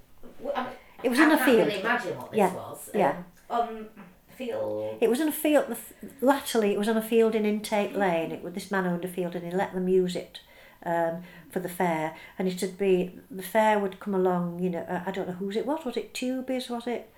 I 0.55 0.65
mean, 0.65 0.73
It 1.03 1.09
was 1.09 1.19
I 1.19 1.25
in 1.25 1.31
a 1.33 1.37
can't 1.39 1.51
field. 1.51 1.67
really 1.69 1.81
imagine 1.81 2.17
what 2.19 2.31
this 2.31 2.39
Yeah, 2.39 2.55
was. 2.55 2.91
yeah. 2.95 3.17
Um, 3.49 3.59
on 3.59 3.89
field. 4.47 4.99
It 5.01 5.11
was 5.11 5.21
on 5.21 5.29
a 5.29 5.33
field. 5.33 5.77
Latterly, 6.21 6.73
it 6.73 6.79
was 6.79 6.89
on 6.89 6.97
a 6.97 7.03
field 7.03 7.35
in 7.35 7.45
Intake 7.45 7.95
Lane. 7.95 8.33
It 8.33 8.43
was 8.43 8.55
this 8.55 8.71
man 8.71 8.87
owned 8.87 9.05
a 9.05 9.09
field, 9.09 9.35
and 9.35 9.45
he 9.45 9.51
let 9.51 9.75
them 9.75 9.89
use 9.89 10.17
it 10.17 10.41
um, 10.85 11.23
for 11.51 11.61
the 11.61 11.69
fair. 11.69 12.17
And 12.39 12.49
it 12.49 12.61
would 12.61 12.79
be 12.79 13.19
the 13.31 13.43
fair 13.43 13.79
would 13.79 14.01
come 14.01 14.15
along. 14.15 14.61
You 14.61 14.71
know, 14.71 14.87
uh, 14.89 15.03
I 15.07 15.11
don't 15.11 15.29
know 15.29 15.35
whose 15.35 15.57
it 15.57 15.67
was. 15.67 15.85
Was 15.85 15.97
it 15.97 16.15
Tubies? 16.15 16.71
Was 16.71 16.87
it? 16.87 17.11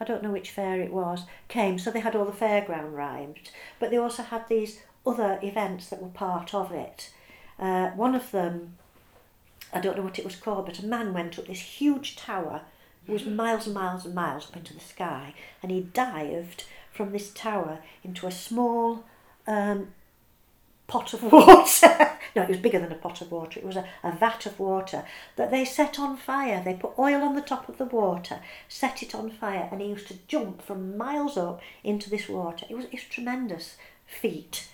I 0.00 0.04
don't 0.04 0.22
know 0.22 0.30
which 0.30 0.50
fair 0.50 0.80
it 0.80 0.92
was, 0.92 1.24
came. 1.48 1.78
So 1.78 1.90
they 1.90 2.00
had 2.00 2.14
all 2.14 2.26
the 2.26 2.32
fairground 2.32 2.92
rides, 2.92 3.50
but 3.80 3.90
they 3.90 3.96
also 3.96 4.22
had 4.22 4.46
these 4.48 4.80
other 5.06 5.38
events 5.42 5.88
that 5.88 6.02
were 6.02 6.08
part 6.08 6.54
of 6.54 6.72
it. 6.72 7.12
Uh, 7.58 7.88
one 7.90 8.14
of 8.14 8.30
them, 8.30 8.76
I 9.72 9.80
don't 9.80 9.96
know 9.96 10.02
what 10.02 10.18
it 10.18 10.24
was 10.24 10.36
called, 10.36 10.66
but 10.66 10.80
a 10.80 10.84
man 10.84 11.14
went 11.14 11.38
up 11.38 11.46
this 11.46 11.60
huge 11.60 12.16
tower, 12.16 12.62
was 13.12 13.24
miles 13.26 13.66
and 13.66 13.74
miles 13.74 14.04
and 14.04 14.14
miles 14.14 14.48
up 14.48 14.56
into 14.56 14.74
the 14.74 14.80
sky, 14.80 15.34
and 15.62 15.70
he 15.70 15.80
dived 15.80 16.64
from 16.92 17.12
this 17.12 17.30
tower 17.30 17.80
into 18.02 18.26
a 18.26 18.30
small 18.30 19.04
um, 19.46 19.88
pot 20.86 21.12
of 21.12 21.22
water. 21.32 22.10
no, 22.34 22.42
it 22.42 22.48
was 22.48 22.58
bigger 22.58 22.78
than 22.78 22.92
a 22.92 22.96
pot 22.96 23.20
of 23.20 23.30
water. 23.30 23.60
It 23.60 23.66
was 23.66 23.76
a, 23.76 23.86
a 24.02 24.12
vat 24.12 24.46
of 24.46 24.58
water 24.58 25.04
that 25.36 25.50
they 25.50 25.64
set 25.64 25.98
on 25.98 26.16
fire. 26.16 26.62
They 26.64 26.74
put 26.74 26.98
oil 26.98 27.22
on 27.22 27.34
the 27.34 27.42
top 27.42 27.68
of 27.68 27.78
the 27.78 27.84
water, 27.84 28.40
set 28.68 29.02
it 29.02 29.14
on 29.14 29.30
fire, 29.30 29.68
and 29.70 29.80
he 29.80 29.88
used 29.88 30.08
to 30.08 30.18
jump 30.26 30.62
from 30.62 30.96
miles 30.96 31.36
up 31.36 31.60
into 31.84 32.10
this 32.10 32.28
water. 32.28 32.66
It 32.68 32.76
was, 32.76 32.86
it 32.86 32.92
was 32.92 33.04
tremendous 33.04 33.76
feat. 34.06 34.68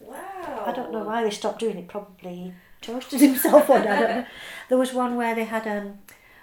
Wow. 0.00 0.64
I 0.66 0.72
don't 0.72 0.92
know 0.92 1.04
why 1.04 1.24
they 1.24 1.30
stopped 1.30 1.58
doing 1.58 1.78
it. 1.78 1.88
Probably 1.88 2.54
toasted 2.80 3.20
himself 3.20 3.66
day. 3.66 3.74
I 3.74 3.84
don't 3.84 4.00
know. 4.00 4.26
There 4.68 4.78
was 4.78 4.92
one 4.92 5.16
where 5.16 5.34
they 5.34 5.44
had 5.44 5.66
um, 5.66 5.98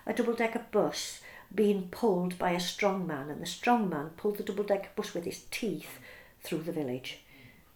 a 0.06 0.14
double 0.14 0.34
decker 0.34 0.66
bus 0.72 1.22
being 1.54 1.88
pulled 1.90 2.38
by 2.38 2.52
a 2.52 2.60
strong 2.60 3.06
man, 3.08 3.30
and 3.30 3.42
the 3.42 3.46
strong 3.46 3.90
man 3.90 4.10
pulled 4.18 4.38
the 4.38 4.44
double 4.44 4.64
decker 4.64 4.90
bus 4.96 5.14
with 5.14 5.26
his 5.26 5.44
teeth 5.52 6.00
through 6.44 6.64
the 6.64 6.72
village. 6.72 7.20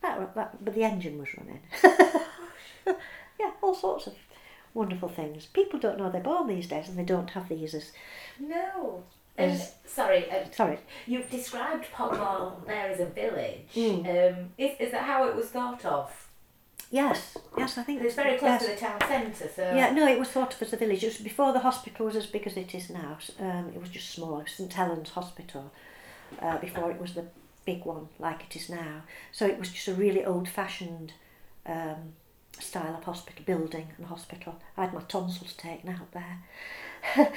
That, 0.02 0.34
that, 0.36 0.64
but 0.64 0.74
the 0.74 0.84
engine 0.84 1.18
was 1.18 1.30
running. 1.36 1.62
yeah, 3.40 3.52
all 3.62 3.76
sorts 3.76 4.08
of 4.08 4.14
wonderful 4.74 5.10
things. 5.10 5.46
People 5.48 5.80
don't 5.80 5.98
know 5.98 6.10
they're 6.10 6.22
born 6.22 6.48
these 6.48 6.68
days, 6.68 6.88
and 6.88 6.98
they 6.98 7.04
don't 7.04 7.32
have 7.32 7.50
these 7.50 7.74
as. 7.74 7.92
No. 8.40 9.04
And 9.38 9.62
sorry, 9.86 10.30
uh, 10.30 10.44
Sorry. 10.52 10.80
you've 11.08 11.30
described 11.30 11.86
Pogmore 11.94 12.58
there 12.68 12.90
as 12.90 13.00
a 13.00 13.06
village. 13.06 13.68
Mm. 13.74 14.00
Um, 14.34 14.50
is, 14.58 14.72
is 14.80 14.92
that 14.92 15.04
how 15.04 15.30
it 15.30 15.36
was 15.36 15.46
thought 15.46 15.86
of? 15.86 16.29
Yes, 16.92 17.38
yes, 17.56 17.78
I 17.78 17.84
think 17.84 18.02
It's 18.02 18.16
very 18.16 18.38
close 18.38 18.62
yes. 18.62 18.66
to 18.66 18.72
the 18.72 18.76
town 18.76 19.00
centre, 19.08 19.50
so 19.56 19.76
Yeah, 19.76 19.92
no, 19.92 20.08
it 20.08 20.18
was 20.18 20.30
thought 20.30 20.56
of 20.56 20.62
as 20.62 20.74
a 20.74 20.78
village. 20.78 21.04
It 21.04 21.08
was 21.08 21.18
before 21.18 21.54
the 21.54 21.60
hospital 21.60 22.08
was 22.08 22.16
as 22.16 22.26
big 22.26 22.48
as 22.48 22.58
it 22.58 22.74
is 22.74 22.90
now. 22.90 23.20
Um, 23.40 23.72
it 23.76 23.80
was 23.80 23.90
just 23.90 24.10
small. 24.10 24.40
It 24.40 24.46
was 24.46 24.54
St 24.54 24.74
Helens 24.74 25.10
Hospital 25.10 25.72
uh, 26.42 26.58
before 26.58 26.90
it 26.90 27.00
was 27.00 27.14
the 27.14 27.26
big 27.66 27.86
one 27.86 28.10
like 28.18 28.42
it 28.50 28.56
is 28.56 28.70
now. 28.70 29.04
So 29.32 29.46
it 29.46 29.60
was 29.60 29.70
just 29.70 29.88
a 29.88 29.94
really 29.94 30.26
old-fashioned 30.26 31.14
um, 31.68 32.14
style 32.60 32.96
of 32.96 33.04
hospital 33.04 33.44
building 33.46 33.90
and 33.98 34.08
hospital. 34.08 34.60
I 34.76 34.86
had 34.86 34.94
my 34.94 35.02
tonsils 35.02 35.54
taken 35.54 35.90
out 35.92 36.12
there. 36.12 36.40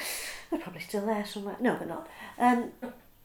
They're 0.51 0.61
probably 0.61 0.81
still 0.81 1.05
there 1.05 1.27
somewhere. 1.27 1.57
No, 1.61 1.79
they're 1.79 1.87
not. 1.87 2.09
Um, 2.39 2.73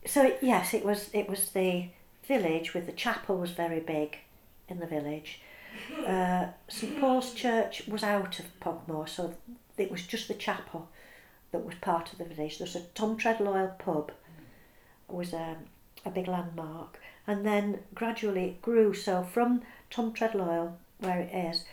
so 0.06 0.36
yes, 0.42 0.74
it 0.74 0.86
was. 0.86 1.10
It 1.14 1.28
was 1.28 1.50
the 1.50 1.88
village 2.28 2.74
with 2.74 2.86
the 2.86 2.92
chapel 2.92 3.38
was 3.38 3.52
very 3.52 3.80
big 3.80 4.18
in 4.70 4.80
the 4.80 4.86
village. 4.86 5.42
Uh, 6.06 6.48
St 6.68 7.00
Paul's 7.00 7.34
Church 7.34 7.88
was 7.88 8.04
out 8.04 8.40
of 8.40 8.60
Pogmore, 8.60 9.08
so 9.08 9.34
it 9.78 9.92
was 9.92 10.04
just 10.04 10.28
the 10.28 10.34
chapel 10.34 10.90
that 11.52 11.66
was 11.66 11.76
part 11.76 12.12
of 12.12 12.18
the 12.18 12.26
village. 12.26 12.58
There's 12.58 12.76
a 12.76 12.82
Tom 12.94 13.18
Treddlehoyle 13.18 13.78
pub, 13.80 14.12
was 15.08 15.34
a, 15.34 15.58
a 16.06 16.10
big 16.10 16.28
landmark, 16.28 17.00
and 17.26 17.46
then 17.46 17.80
gradually 17.94 18.46
it 18.46 18.62
grew. 18.62 18.94
So 18.94 19.24
from 19.24 19.62
Tom 19.90 20.14
Treddlehoyle, 20.14 20.74
where 21.00 21.20
it 21.20 21.34
is, 21.34 21.64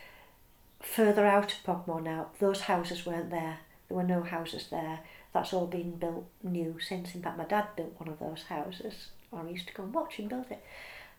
further 0.81 1.25
out 1.25 1.51
of 1.53 1.63
Pogmore 1.63 2.01
now, 2.01 2.27
those 2.39 2.61
houses 2.61 3.05
weren't 3.05 3.31
there. 3.31 3.59
There 3.87 3.97
were 3.97 4.03
no 4.03 4.23
houses 4.23 4.67
there. 4.69 4.99
That's 5.33 5.53
all 5.53 5.67
been 5.67 5.97
built 5.97 6.25
new 6.43 6.77
since. 6.79 7.13
In 7.13 7.21
fact, 7.21 7.37
my 7.37 7.45
dad 7.45 7.67
built 7.75 7.99
one 7.99 8.09
of 8.09 8.19
those 8.19 8.43
houses, 8.43 9.09
or 9.31 9.47
used 9.47 9.67
to 9.67 9.73
go 9.73 9.83
and 9.83 9.93
watch 9.93 10.15
him 10.15 10.27
build 10.27 10.45
it. 10.49 10.63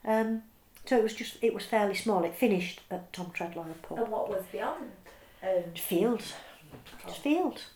Um, 0.05 0.43
so 0.87 0.97
it 0.97 1.03
was 1.03 1.15
just, 1.15 1.37
it 1.43 1.53
was 1.53 1.65
fairly 1.65 1.95
small. 1.95 2.25
It 2.25 2.35
finished 2.35 2.81
at 2.91 3.13
Tom 3.13 3.27
Treddlehoyle 3.35 3.83
pub. 3.83 3.99
and 3.99 4.09
what 4.09 4.29
was 4.29 4.45
beyond? 4.53 4.91
Um, 5.43 5.65
Fields. 5.75 6.33
Just 7.07 7.19
fields. 7.21 7.67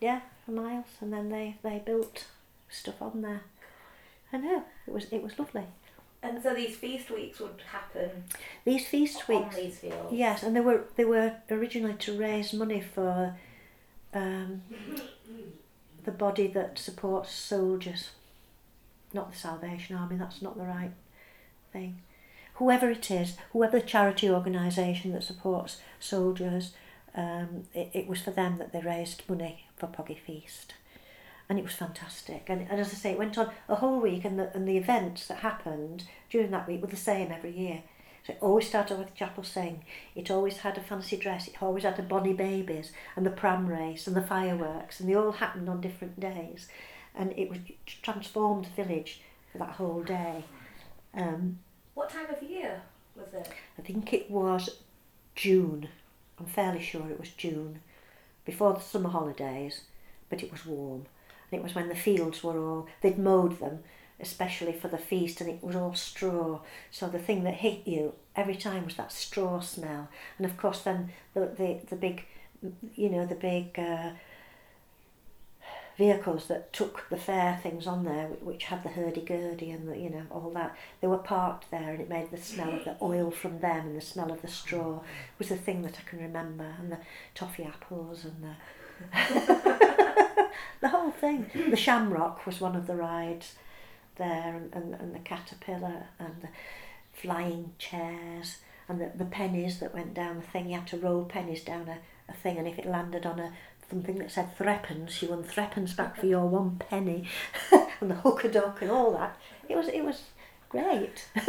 Yeah, 0.00 0.20
for 0.44 0.52
miles. 0.52 0.86
And 1.00 1.12
then 1.12 1.28
they, 1.30 1.56
they 1.62 1.82
built 1.84 2.26
stuff 2.68 3.00
on 3.00 3.22
there. 3.22 3.42
I 4.32 4.38
know. 4.38 4.64
It 4.86 4.92
was 4.92 5.04
it 5.12 5.22
was 5.22 5.38
lovely. 5.38 5.64
and 6.22 6.42
so 6.42 6.52
these 6.52 6.76
feast 6.76 7.10
weeks 7.10 7.38
would 7.38 7.62
happen 7.70 8.10
These 8.64 8.86
feast 8.88 9.22
on 9.30 9.42
weeks 9.44 9.56
these 9.56 9.78
fields. 9.78 10.12
Yes, 10.12 10.42
and 10.42 10.54
they 10.54 10.60
were 10.60 10.84
they 10.96 11.04
were 11.04 11.36
originally 11.50 11.94
to 11.94 12.18
raise 12.18 12.52
money 12.52 12.80
for 12.80 13.34
um, 14.12 14.62
the 16.04 16.10
body 16.10 16.48
that 16.48 16.78
supports 16.78 17.32
soldiers, 17.32 18.10
not 19.14 19.30
the 19.32 19.38
Salvation 19.38 19.96
Army. 19.96 20.16
That's 20.16 20.42
not 20.42 20.56
the 20.58 20.64
right 20.64 20.92
thing. 21.72 22.02
Whoever 22.56 22.90
it 22.90 23.10
is, 23.10 23.36
whoever 23.52 23.78
the 23.78 23.86
charity 23.86 24.30
organisation 24.30 25.12
that 25.12 25.22
supports 25.22 25.78
soldiers, 26.00 26.72
um, 27.14 27.64
it, 27.74 27.90
it 27.92 28.06
was 28.06 28.20
for 28.20 28.30
them 28.30 28.58
that 28.58 28.72
they 28.72 28.80
raised 28.80 29.28
money 29.28 29.66
for 29.76 29.86
Poggy 29.86 30.18
Feast. 30.18 30.74
And 31.48 31.58
it 31.58 31.64
was 31.64 31.74
fantastic. 31.74 32.46
And, 32.48 32.66
and 32.70 32.80
as 32.80 32.88
I 32.88 32.96
say, 32.96 33.12
it 33.12 33.18
went 33.18 33.38
on 33.38 33.50
a 33.68 33.76
whole 33.76 34.00
week, 34.00 34.24
and 34.24 34.38
the, 34.38 34.52
and 34.54 34.66
the 34.66 34.76
events 34.76 35.26
that 35.28 35.38
happened 35.38 36.04
during 36.30 36.50
that 36.50 36.66
week 36.66 36.80
were 36.80 36.88
the 36.88 36.96
same 36.96 37.30
every 37.30 37.56
year. 37.56 37.82
So 38.26 38.32
it 38.32 38.38
always 38.40 38.66
started 38.66 38.98
with 38.98 39.14
chapel 39.14 39.44
sing. 39.44 39.84
It 40.16 40.30
always 40.30 40.58
had 40.58 40.76
a 40.76 40.80
fancy 40.80 41.16
dress. 41.16 41.46
It 41.46 41.62
always 41.62 41.84
had 41.84 41.96
the 41.96 42.02
bonny 42.02 42.32
babies 42.32 42.90
and 43.14 43.24
the 43.24 43.30
pram 43.30 43.68
race 43.68 44.08
and 44.08 44.16
the 44.16 44.22
fireworks, 44.22 44.98
and 44.98 45.08
they 45.08 45.14
all 45.14 45.32
happened 45.32 45.68
on 45.68 45.80
different 45.80 46.18
days. 46.18 46.66
And 47.14 47.32
it 47.36 47.48
was 47.48 47.58
it 47.68 47.86
transformed 48.02 48.64
the 48.64 48.82
village 48.82 49.20
for 49.52 49.58
that 49.58 49.76
whole 49.76 50.02
day. 50.02 50.42
Um, 51.14 51.60
What 51.96 52.10
time 52.10 52.26
of 52.28 52.42
year 52.42 52.82
was 53.16 53.32
it? 53.32 53.48
I 53.78 53.80
think 53.80 54.12
it 54.12 54.30
was 54.30 54.82
June. 55.34 55.88
I'm 56.38 56.44
fairly 56.44 56.82
sure 56.82 57.08
it 57.08 57.18
was 57.18 57.30
June, 57.30 57.80
before 58.44 58.74
the 58.74 58.80
summer 58.80 59.08
holidays, 59.08 59.80
but 60.28 60.42
it 60.42 60.52
was 60.52 60.66
warm. 60.66 61.06
And 61.50 61.58
it 61.58 61.62
was 61.62 61.74
when 61.74 61.88
the 61.88 61.94
fields 61.94 62.44
were 62.44 62.58
all, 62.58 62.86
they'd 63.00 63.18
mowed 63.18 63.60
them, 63.60 63.78
especially 64.20 64.74
for 64.74 64.88
the 64.88 64.98
feast, 64.98 65.40
and 65.40 65.48
it 65.48 65.64
was 65.64 65.74
all 65.74 65.94
straw. 65.94 66.60
So 66.90 67.08
the 67.08 67.18
thing 67.18 67.44
that 67.44 67.54
hit 67.54 67.88
you 67.88 68.12
every 68.36 68.56
time 68.56 68.84
was 68.84 68.96
that 68.96 69.10
straw 69.10 69.60
smell. 69.60 70.10
And 70.36 70.44
of 70.44 70.58
course, 70.58 70.82
then 70.82 71.12
the, 71.32 71.46
the, 71.46 71.80
the 71.88 71.96
big, 71.96 72.26
you 72.94 73.08
know, 73.08 73.24
the 73.24 73.34
big 73.34 73.78
uh, 73.78 74.10
vehicles 75.96 76.46
that 76.46 76.72
took 76.72 77.08
the 77.08 77.16
fair 77.16 77.58
things 77.62 77.86
on 77.86 78.04
there, 78.04 78.26
which 78.40 78.64
had 78.64 78.82
the 78.82 78.90
hurdy-gurdy 78.90 79.70
and 79.70 79.88
the, 79.88 79.98
you 79.98 80.10
know, 80.10 80.22
all 80.30 80.50
that, 80.50 80.76
they 81.00 81.06
were 81.06 81.16
parked 81.16 81.70
there 81.70 81.90
and 81.92 82.00
it 82.00 82.08
made 82.08 82.30
the 82.30 82.36
smell 82.36 82.74
of 82.74 82.84
the 82.84 82.96
oil 83.00 83.30
from 83.30 83.60
them 83.60 83.86
and 83.86 83.96
the 83.96 84.00
smell 84.00 84.30
of 84.30 84.42
the 84.42 84.48
straw 84.48 85.00
was 85.38 85.48
the 85.48 85.56
thing 85.56 85.82
that 85.82 85.98
I 85.98 86.08
can 86.08 86.20
remember 86.20 86.74
and 86.78 86.92
the 86.92 86.98
toffee 87.34 87.64
apples 87.64 88.24
and 88.24 88.42
the 88.42 88.54
the 90.80 90.88
whole 90.88 91.10
thing. 91.10 91.50
The 91.54 91.76
shamrock 91.76 92.46
was 92.46 92.60
one 92.60 92.76
of 92.76 92.86
the 92.86 92.96
rides 92.96 93.54
there 94.16 94.54
and, 94.54 94.72
and, 94.74 94.94
and 94.94 95.14
the 95.14 95.18
caterpillar 95.20 96.06
and 96.18 96.42
the 96.42 96.48
flying 97.12 97.72
chairs 97.78 98.58
and 98.88 99.00
the, 99.00 99.10
the 99.14 99.24
pennies 99.24 99.80
that 99.80 99.94
went 99.94 100.14
down 100.14 100.36
the 100.36 100.42
thing. 100.42 100.68
You 100.68 100.78
had 100.78 100.86
to 100.88 100.98
roll 100.98 101.24
pennies 101.24 101.64
down 101.64 101.88
a, 101.88 101.98
a 102.30 102.34
thing 102.34 102.58
and 102.58 102.66
if 102.66 102.78
it 102.78 102.86
landed 102.86 103.26
on 103.26 103.38
a 103.38 103.52
something 103.90 104.16
that 104.18 104.30
said 104.30 104.56
threepence, 104.56 105.20
you 105.22 105.28
won 105.28 105.42
threepence 105.44 105.94
back 105.96 106.16
for 106.18 106.26
your 106.34 106.46
one 106.46 106.76
penny 106.78 107.28
and 108.00 108.10
the 108.10 108.16
hook-a-duck 108.16 108.82
and 108.82 108.90
all 108.90 109.12
that. 109.12 109.36
It 109.68 109.76
was 109.76 109.88
it 109.88 110.02
was 110.04 110.22
great. 110.68 111.26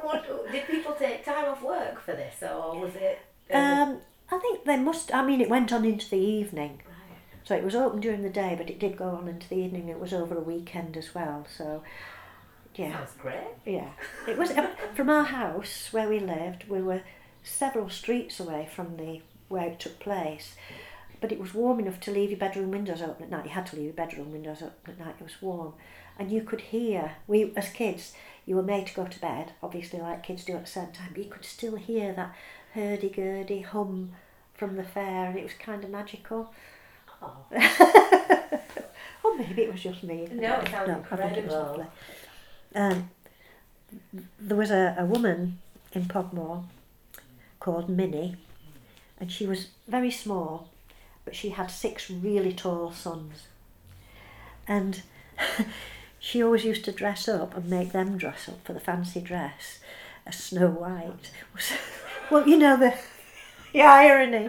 What, 0.00 0.24
did 0.50 0.66
people 0.68 0.92
take 0.94 1.24
time 1.24 1.44
off 1.46 1.62
work 1.62 2.00
for 2.00 2.12
this, 2.12 2.42
or 2.42 2.78
was 2.80 2.94
it? 2.94 3.18
um, 3.52 3.60
Um, 3.90 3.98
I 4.30 4.38
think 4.38 4.64
they 4.64 4.76
must. 4.76 5.12
I 5.12 5.24
mean, 5.26 5.40
it 5.40 5.50
went 5.50 5.72
on 5.72 5.84
into 5.84 6.08
the 6.08 6.16
evening, 6.16 6.80
right. 6.86 7.18
so 7.44 7.54
it 7.54 7.64
was 7.64 7.74
open 7.74 8.00
during 8.00 8.22
the 8.22 8.30
day, 8.30 8.54
but 8.56 8.70
it 8.70 8.78
did 8.78 8.96
go 8.96 9.08
on 9.10 9.28
into 9.28 9.48
the 9.48 9.56
evening. 9.56 9.88
It 9.88 9.98
was 10.00 10.14
over 10.14 10.36
a 10.36 10.40
weekend 10.40 10.96
as 10.96 11.14
well, 11.14 11.46
so 11.54 11.82
yeah, 12.74 12.92
Sounds 12.98 13.12
great. 13.20 13.48
yeah. 13.66 13.90
It 14.26 14.38
was 14.38 14.52
from 14.94 15.10
our 15.10 15.24
house 15.24 15.88
where 15.92 16.08
we 16.08 16.20
lived. 16.20 16.68
We 16.68 16.80
were 16.80 17.02
several 17.42 17.90
streets 17.90 18.40
away 18.40 18.68
from 18.74 18.96
the 18.96 19.20
where 19.48 19.66
it 19.66 19.80
took 19.80 19.98
place, 19.98 20.54
but 21.20 21.32
it 21.32 21.40
was 21.40 21.54
warm 21.54 21.80
enough 21.80 22.00
to 22.00 22.10
leave 22.10 22.30
your 22.30 22.38
bedroom 22.38 22.70
windows 22.70 23.02
open 23.02 23.24
at 23.24 23.30
night. 23.30 23.44
You 23.44 23.50
had 23.50 23.66
to 23.66 23.76
leave 23.76 23.86
your 23.86 23.94
bedroom 23.94 24.32
windows 24.32 24.62
open 24.62 24.94
at 24.94 24.98
night. 24.98 25.16
It 25.20 25.24
was 25.24 25.42
warm, 25.42 25.74
and 26.18 26.30
you 26.30 26.42
could 26.42 26.60
hear. 26.60 27.12
We 27.26 27.52
as 27.56 27.70
kids, 27.70 28.12
you 28.46 28.56
were 28.56 28.62
made 28.62 28.86
to 28.88 28.94
go 28.94 29.06
to 29.06 29.20
bed, 29.20 29.52
obviously, 29.62 30.00
like 30.00 30.22
kids 30.22 30.44
do 30.44 30.54
at 30.54 30.62
a 30.62 30.66
certain 30.66 30.92
time. 30.92 31.10
But 31.14 31.24
you 31.24 31.30
could 31.30 31.44
still 31.44 31.76
hear 31.76 32.12
that 32.14 32.34
hurdy-gurdy 32.74 33.62
hum 33.62 34.12
from 34.54 34.76
the 34.76 34.84
fair, 34.84 35.26
and 35.26 35.38
it 35.38 35.44
was 35.44 35.54
kind 35.54 35.84
of 35.84 35.90
magical. 35.90 36.52
Oh. 37.22 37.36
or 39.24 39.36
maybe 39.36 39.62
it 39.62 39.72
was 39.72 39.82
just 39.82 40.02
me. 40.02 40.28
No, 40.30 40.60
it 40.60 40.68
sounds 40.68 40.88
know. 40.88 41.04
I 41.10 41.16
think 41.16 41.36
it 41.36 41.44
was 41.46 41.54
incredible. 41.54 41.92
Um, 42.74 43.10
there 44.38 44.56
was 44.56 44.70
a, 44.70 44.94
a 44.98 45.04
woman 45.04 45.58
in 45.92 46.06
Pogmore 46.06 46.64
called 47.60 47.88
Minnie, 47.88 48.36
and 49.18 49.32
she 49.32 49.46
was 49.46 49.68
very 49.86 50.10
small, 50.10 50.68
but 51.28 51.36
she 51.36 51.50
had 51.50 51.70
six 51.70 52.10
really 52.10 52.54
tall 52.54 52.90
sons. 52.90 53.48
And 54.66 55.02
she 56.18 56.42
always 56.42 56.64
used 56.64 56.86
to 56.86 56.92
dress 56.92 57.28
up 57.28 57.54
and 57.54 57.68
make 57.68 57.92
them 57.92 58.16
dress 58.16 58.48
up 58.48 58.64
for 58.64 58.72
the 58.72 58.80
fancy 58.80 59.20
dress 59.20 59.78
as 60.24 60.38
Snow 60.38 60.68
White. 60.68 61.30
well, 62.30 62.48
you 62.48 62.56
know 62.56 62.78
the, 62.78 62.94
the 63.74 63.82
irony 63.82 64.48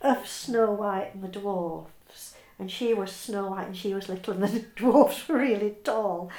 of 0.00 0.26
Snow 0.26 0.70
White 0.70 1.10
and 1.12 1.22
the 1.22 1.28
dwarfs. 1.28 2.34
And 2.58 2.70
she 2.70 2.94
was 2.94 3.12
Snow 3.12 3.50
White 3.50 3.66
and 3.66 3.76
she 3.76 3.92
was 3.92 4.08
little 4.08 4.32
and 4.32 4.44
the 4.44 4.64
dwarfs 4.76 5.28
were 5.28 5.36
really 5.36 5.76
tall. 5.84 6.30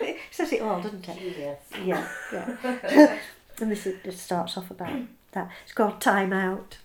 it 0.00 0.16
says 0.30 0.52
it 0.52 0.62
all, 0.62 0.80
doesn't 0.80 1.08
it? 1.08 1.36
Yes. 1.36 1.58
Yeah, 1.84 2.08
yeah. 2.32 3.18
and 3.60 3.72
this, 3.72 3.84
is, 3.84 4.00
this 4.04 4.20
starts 4.20 4.56
off 4.56 4.70
about 4.70 5.00
that. 5.32 5.50
It's 5.64 5.72
called 5.72 6.00
Time 6.00 6.32
Out. 6.32 6.76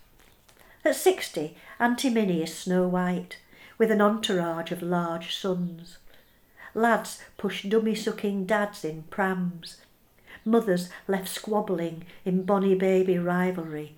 At 0.86 0.94
60, 0.94 1.56
Auntie 1.80 2.10
Minnie 2.10 2.44
is 2.44 2.56
Snow 2.56 2.86
White, 2.86 3.38
with 3.76 3.90
an 3.90 4.00
entourage 4.00 4.70
of 4.70 4.82
large 4.82 5.34
sons. 5.34 5.98
Lads 6.74 7.24
push 7.36 7.64
dummy 7.64 7.96
sucking 7.96 8.46
dads 8.46 8.84
in 8.84 9.02
prams. 9.10 9.78
Mothers 10.44 10.88
left 11.08 11.26
squabbling 11.26 12.04
in 12.24 12.44
bonny 12.44 12.76
baby 12.76 13.18
rivalry. 13.18 13.96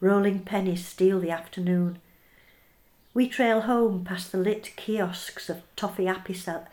Rolling 0.00 0.40
pennies 0.40 0.86
steal 0.86 1.20
the 1.20 1.30
afternoon. 1.30 1.98
We 3.12 3.28
trail 3.28 3.60
home 3.60 4.02
past 4.02 4.32
the 4.32 4.38
lit 4.38 4.72
kiosks 4.76 5.50
of 5.50 5.60
toffee 5.76 6.08
apple 6.08 6.34
sell- 6.34 6.68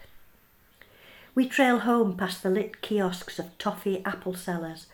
We 1.35 1.45
trail 1.45 1.79
home 1.79 2.15
past 2.15 2.41
the 2.41 2.49
lit 2.49 2.81
kiosks 2.81 3.37
of 3.37 3.57
toffee 3.57 4.01
apple 4.05 4.33
sellers, 4.33 4.87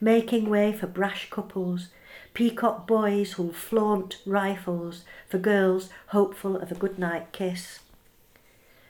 making 0.00 0.50
way 0.50 0.72
for 0.72 0.88
brash 0.88 1.30
couples, 1.30 1.90
peacock 2.34 2.86
boys 2.86 3.32
who'll 3.32 3.52
flaunt 3.52 4.18
rifles 4.24 5.04
for 5.28 5.38
girls 5.38 5.88
hopeful 6.08 6.56
of 6.56 6.70
a 6.70 6.76
good 6.76 6.98
night 6.98 7.32
kiss. 7.32 7.80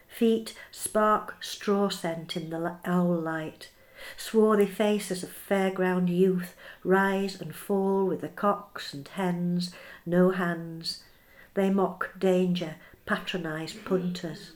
Feet 0.08 0.54
spark 0.70 1.42
straw 1.42 1.88
scent 1.88 2.36
in 2.36 2.50
the 2.50 2.76
owl 2.84 3.14
light. 3.14 3.70
Swarthy 4.16 4.66
faces 4.66 5.22
of 5.22 5.30
fairground 5.30 6.08
youth 6.08 6.54
rise 6.84 7.40
and 7.40 7.54
fall 7.54 8.06
with 8.06 8.20
the 8.20 8.28
cocks 8.28 8.94
and 8.94 9.06
hens, 9.08 9.74
no 10.06 10.30
hands. 10.30 11.02
They 11.54 11.70
mock 11.70 12.10
danger, 12.18 12.76
patronise 13.06 13.72
punters. 13.72 14.52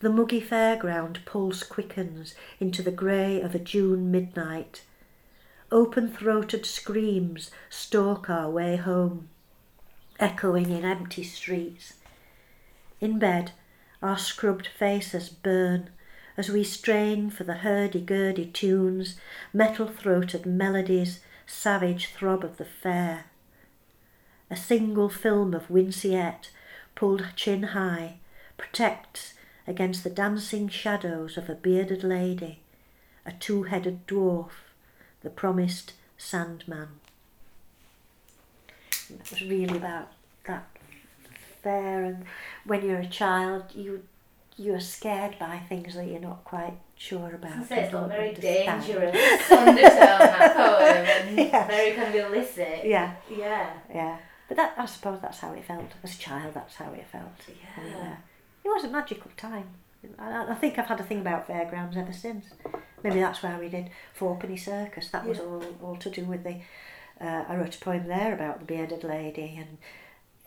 The 0.00 0.10
muggy 0.10 0.40
fairground 0.40 1.24
pulse 1.24 1.62
quickens 1.62 2.34
into 2.60 2.82
the 2.82 2.90
grey 2.90 3.40
of 3.40 3.54
a 3.54 3.58
June 3.58 4.10
midnight. 4.10 4.82
Open 5.72 6.08
throated 6.08 6.66
screams 6.66 7.50
stalk 7.70 8.28
our 8.30 8.50
way 8.50 8.76
home, 8.76 9.28
echoing 10.20 10.70
in 10.70 10.84
empty 10.84 11.24
streets. 11.24 11.94
In 13.00 13.18
bed, 13.18 13.52
our 14.02 14.18
scrubbed 14.18 14.66
faces 14.66 15.28
burn 15.28 15.90
as 16.36 16.48
we 16.48 16.64
strain 16.64 17.30
for 17.30 17.44
the 17.44 17.54
hurdy-gurdy 17.54 18.46
tunes, 18.46 19.16
metal-throated 19.52 20.44
melodies, 20.44 21.20
savage 21.46 22.08
throb 22.08 22.44
of 22.44 22.56
the 22.56 22.64
fair. 22.64 23.24
A 24.50 24.56
single 24.56 25.08
film 25.08 25.54
of 25.54 25.68
Winceyette, 25.68 26.50
pulled 26.94 27.24
chin 27.36 27.62
high, 27.62 28.18
protects 28.56 29.34
against 29.66 30.04
the 30.04 30.10
dancing 30.10 30.68
shadows 30.68 31.36
of 31.36 31.48
a 31.48 31.54
bearded 31.54 32.04
lady, 32.04 32.60
a 33.24 33.32
two-headed 33.32 34.06
dwarf, 34.06 34.50
the 35.24 35.30
promised 35.30 35.94
Sandman. 36.16 36.88
And 39.10 39.18
that 39.18 39.30
was 39.30 39.42
really 39.42 39.76
about 39.76 40.08
that 40.46 40.66
fair 41.62 42.04
and 42.04 42.24
when 42.66 42.84
you're 42.84 43.00
a 43.00 43.06
child 43.06 43.64
you 43.74 44.02
you're 44.56 44.78
scared 44.80 45.36
by 45.40 45.58
things 45.68 45.94
that 45.94 46.06
you're 46.06 46.20
not 46.20 46.44
quite 46.44 46.74
sure 46.96 47.34
about. 47.34 47.68
It's 47.68 47.90
don't 47.90 48.08
very 48.08 48.28
understand. 48.28 48.82
dangerous 48.86 49.16
undertone 49.50 49.74
that 49.84 50.54
poem 50.56 51.06
and 51.06 51.38
Yes. 51.52 51.66
very 51.70 51.96
kind 51.96 52.14
of 52.14 52.26
illicit. 52.26 52.84
Yeah, 52.84 53.14
Yeah. 53.28 53.72
yeah. 53.92 54.18
But 54.46 54.58
that 54.58 54.74
I 54.76 54.86
suppose 54.86 55.20
that's 55.20 55.38
how 55.40 55.52
it 55.54 55.64
felt. 55.64 55.90
As 56.04 56.14
a 56.14 56.18
child 56.18 56.54
that's 56.54 56.76
how 56.76 56.92
it 56.92 57.04
felt. 57.10 57.32
Yeah. 57.48 57.96
uh, 58.12 58.16
it 58.62 58.68
was 58.68 58.84
a 58.84 58.88
magical 58.88 59.30
time. 59.36 59.68
I, 60.18 60.52
I 60.52 60.54
think 60.54 60.78
I've 60.78 60.86
had 60.86 61.00
a 61.00 61.04
thing 61.04 61.20
about 61.20 61.46
fairgrounds 61.46 61.96
ever 61.96 62.12
since. 62.12 62.46
Maybe 63.02 63.20
that's 63.20 63.42
why 63.42 63.58
we 63.58 63.68
did 63.68 63.90
Fourpenny 64.18 64.58
Circus. 64.58 65.10
That 65.10 65.26
was 65.26 65.38
all, 65.38 65.62
all 65.82 65.96
to 65.96 66.10
do 66.10 66.24
with 66.24 66.44
the. 66.44 66.60
Uh, 67.20 67.44
I 67.48 67.56
wrote 67.56 67.76
a 67.76 67.78
poem 67.78 68.08
there 68.08 68.34
about 68.34 68.58
the 68.58 68.64
bearded 68.64 69.04
lady, 69.04 69.56
and 69.58 69.78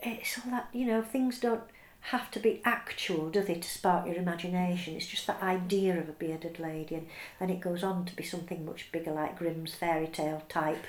it's 0.01 0.37
all 0.39 0.51
that 0.51 0.67
you 0.73 0.85
know. 0.85 1.01
Things 1.01 1.39
don't 1.39 1.63
have 2.01 2.31
to 2.31 2.39
be 2.39 2.61
actual, 2.63 3.29
do 3.29 3.41
they, 3.41 3.55
to 3.55 3.67
spark 3.67 4.05
your 4.05 4.15
imagination? 4.15 4.95
It's 4.95 5.07
just 5.07 5.27
that 5.27 5.41
idea 5.41 5.99
of 5.99 6.09
a 6.09 6.13
bearded 6.13 6.59
lady, 6.59 6.95
and 6.95 7.07
then 7.39 7.49
it 7.49 7.59
goes 7.59 7.83
on 7.83 8.05
to 8.05 8.15
be 8.15 8.23
something 8.23 8.65
much 8.65 8.91
bigger, 8.91 9.11
like 9.11 9.37
Grimm's 9.37 9.75
fairy 9.75 10.07
tale 10.07 10.43
type 10.49 10.85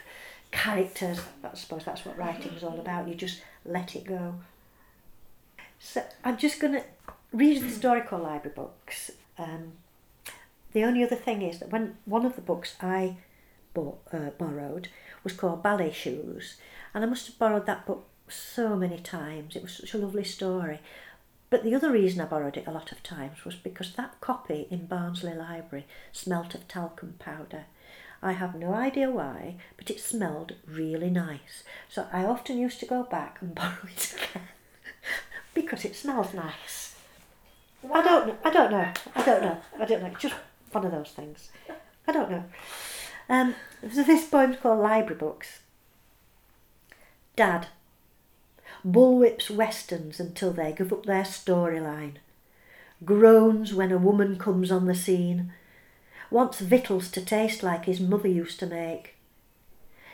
characters. 0.51 1.21
I 1.45 1.55
suppose 1.55 1.85
that's 1.85 2.05
what 2.05 2.19
writing 2.19 2.53
is 2.53 2.63
all 2.63 2.79
about. 2.79 3.09
You 3.09 3.15
just 3.15 3.43
let 3.65 3.95
it 3.97 4.05
go. 4.05 4.35
So 5.79 6.03
I'm 6.25 6.37
just 6.37 6.61
going 6.61 6.75
to 6.75 6.85
read 7.33 7.63
historical 7.63 8.19
library 8.19 8.55
books. 8.55 9.11
Um, 9.39 9.73
the 10.73 10.85
only 10.85 11.03
other 11.03 11.17
thing 11.17 11.43
is 11.43 11.59
that 11.59 11.71
when 11.71 11.97
one 12.05 12.27
of 12.27 12.35
the 12.35 12.43
books 12.43 12.77
I 12.81 13.17
bought, 13.75 14.01
uh, 14.13 14.31
borrowed 14.39 14.89
was 15.25 15.33
called 15.33 15.63
Ballet 15.63 15.93
Shoes, 15.93 16.57
and 16.95 17.05
I 17.05 17.07
must 17.07 17.27
have 17.27 17.39
borrowed 17.39 17.67
that 17.67 17.87
book 17.87 18.07
so 18.29 18.77
many 18.77 18.99
times. 18.99 19.57
It 19.57 19.63
was 19.63 19.73
such 19.73 19.95
a 19.95 19.99
lovely 19.99 20.25
story. 20.25 20.81
But 21.51 21.65
the 21.65 21.75
other 21.75 21.91
reason 21.91 22.21
I 22.21 22.27
borrowed 22.27 22.59
it 22.59 22.67
a 22.67 22.73
lot 22.73 22.93
of 22.93 23.03
times 23.03 23.45
was 23.45 23.55
because 23.55 23.95
that 23.95 24.21
copy 24.21 24.67
in 24.71 24.87
Barnsley 24.87 25.35
Library 25.35 25.87
smelt 26.13 26.55
of 26.55 26.69
talcum 26.69 27.15
powder. 27.19 27.65
I 28.23 28.33
have 28.33 28.55
no 28.55 28.75
idea 28.75 29.11
why, 29.11 29.57
but 29.77 29.91
it 29.91 30.01
smelled 30.01 30.55
really 30.67 31.09
nice. 31.09 31.63
So 31.89 32.07
I 32.13 32.25
often 32.25 32.59
used 32.59 32.81
to 32.81 32.87
go 32.87 33.03
back 33.05 33.39
and 33.41 33.55
borrow 33.55 33.89
it 33.91 34.15
again 34.15 34.49
because 35.55 35.85
it 35.85 35.97
smells 35.97 36.35
nice. 36.35 36.98
I 37.93 38.03
don't 38.03 38.27
know. 38.27 38.37
I 38.45 38.51
don't 38.51 38.71
know. 38.71 38.93
I 39.15 39.23
don't 39.23 39.43
know. 39.43 39.59
I 39.81 39.85
don't 39.85 40.03
know. 40.03 40.09
It's 40.09 40.23
just 40.23 40.35
one 40.73 40.85
of 40.85 40.93
those 40.93 41.11
things. 41.11 41.51
I 42.07 42.13
don't 42.13 42.31
know. 42.31 42.45
Um, 43.29 43.55
so 43.93 44.03
this 44.03 44.27
poem's 44.27 44.57
called 44.57 44.81
Library 44.81 45.19
Books. 45.19 45.61
Dad. 47.37 47.69
Bullwhips 48.87 49.51
westerns 49.51 50.21
until 50.21 50.53
they 50.53 50.73
give 50.73 50.93
up 50.93 51.07
their 51.07 51.25
storyline. 51.25 52.15
Groans 53.05 53.75
when 53.75 53.93
a 53.93 53.99
woman 53.99 54.39
comes 54.39 54.71
on 54.71 54.87
the 54.87 54.95
scene. 54.95 55.53
Wants 56.31 56.61
victuals 56.61 57.11
to 57.13 57.25
taste 57.25 57.63
like 57.63 57.85
his 57.85 58.01
mother 58.01 58.29
used 58.29 58.59
to 58.61 58.67
make. 58.67 59.15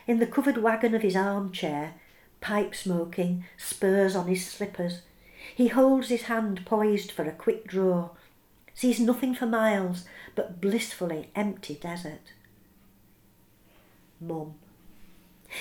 In 0.06 0.18
the 0.18 0.26
covered 0.26 0.58
wagon 0.58 0.94
of 0.94 1.02
his 1.02 1.16
armchair, 1.16 1.94
pipe 2.40 2.74
smoking, 2.74 3.44
spurs 3.56 4.14
on 4.14 4.28
his 4.28 4.46
slippers, 4.46 5.00
he 5.54 5.68
holds 5.68 6.08
his 6.08 6.22
hand 6.22 6.64
poised 6.64 7.10
for 7.10 7.24
a 7.24 7.32
quick 7.32 7.66
draw, 7.66 8.10
sees 8.74 9.00
nothing 9.00 9.34
for 9.34 9.46
miles 9.46 10.04
but 10.34 10.60
blissfully 10.60 11.30
empty 11.34 11.74
desert. 11.74 12.32
Mum 14.20 14.54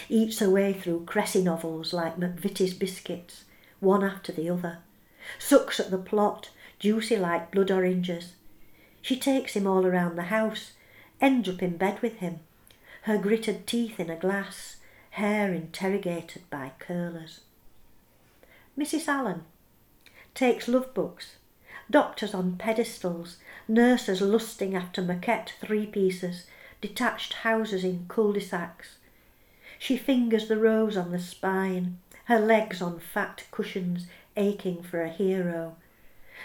eats 0.09 0.39
her 0.39 0.49
way 0.49 0.73
through 0.73 1.05
Cressy 1.05 1.43
novels 1.43 1.93
like 1.93 2.17
McVitie's 2.17 2.73
biscuits, 2.73 3.43
one 3.79 4.03
after 4.03 4.31
the 4.31 4.49
other, 4.49 4.79
sucks 5.37 5.79
at 5.79 5.91
the 5.91 5.97
plot, 5.97 6.49
juicy 6.79 7.17
like 7.17 7.51
blood 7.51 7.71
oranges. 7.71 8.33
She 9.01 9.17
takes 9.17 9.53
him 9.55 9.67
all 9.67 9.85
around 9.85 10.15
the 10.15 10.23
house, 10.23 10.71
ends 11.21 11.47
up 11.49 11.61
in 11.61 11.77
bed 11.77 12.01
with 12.01 12.17
him, 12.17 12.39
her 13.03 13.17
gritted 13.17 13.67
teeth 13.67 13.99
in 13.99 14.09
a 14.09 14.15
glass, 14.15 14.77
hair 15.11 15.53
interrogated 15.53 16.41
by 16.49 16.71
curlers. 16.79 17.41
Mrs. 18.77 19.07
Allen 19.07 19.43
takes 20.33 20.67
love 20.67 20.93
books, 20.93 21.35
doctors 21.89 22.33
on 22.33 22.57
pedestals, 22.57 23.37
nurses 23.67 24.21
lusting 24.21 24.75
after 24.75 25.01
moquette 25.01 25.53
three 25.61 25.85
pieces, 25.85 26.45
detached 26.81 27.33
houses 27.33 27.83
in 27.83 28.05
cul-de-sacs. 28.07 28.97
She 29.79 29.97
fingers 29.97 30.47
the 30.47 30.57
rose 30.57 30.97
on 30.97 31.11
the 31.11 31.19
spine, 31.19 31.99
her 32.25 32.39
legs 32.39 32.81
on 32.81 32.99
fat 32.99 33.43
cushions, 33.51 34.07
aching 34.35 34.81
for 34.81 35.01
a 35.01 35.09
hero. 35.09 35.75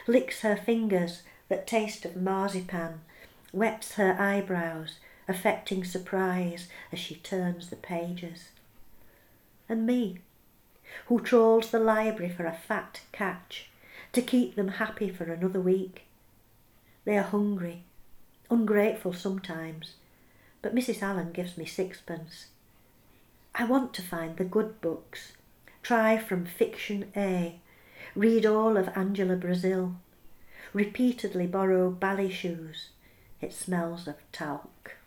Licks 0.07 0.41
her 0.41 0.57
fingers 0.57 1.23
that 1.49 1.67
taste 1.67 2.05
of 2.05 2.17
marzipan, 2.17 3.01
wets 3.53 3.95
her 3.95 4.17
eyebrows, 4.19 4.99
affecting 5.27 5.85
surprise 5.85 6.69
as 6.93 6.99
she 6.99 7.15
turns 7.17 7.71
the 7.71 7.77
pages. 7.77 8.49
And 9.69 9.87
me, 9.87 10.19
who 11.07 11.21
trawls 11.21 11.71
the 11.71 11.79
library 11.79 12.33
for 12.33 12.47
a 12.47 12.53
fat 12.53 13.03
catch, 13.13 13.68
to 14.13 14.23
keep 14.23 14.55
them 14.55 14.69
happy 14.69 15.11
for 15.11 15.25
another 15.25 15.61
week. 15.61 16.03
They 17.05 17.17
are 17.17 17.23
hungry, 17.23 17.85
ungrateful 18.51 19.13
sometimes, 19.13 19.93
but 20.63 20.75
Mrs. 20.75 21.03
Allen 21.03 21.33
gives 21.33 21.57
me 21.57 21.65
sixpence. 21.65 22.47
I 23.55 23.65
want 23.65 23.95
to 23.95 24.03
find 24.03 24.37
the 24.37 24.45
good 24.45 24.81
books, 24.81 25.33
try 25.83 26.19
from 26.19 26.45
fiction 26.45 27.11
A, 27.17 27.61
read 28.15 28.45
all 28.45 28.77
of 28.77 28.91
Angela 28.95 29.37
Brazil, 29.37 29.97
repeatedly 30.73 31.47
borrow 31.47 31.91
Ballet 31.91 32.31
Shoes. 32.31 32.91
It 33.41 33.53
smells 33.53 34.07
of 34.07 34.17
talc. 34.33 34.98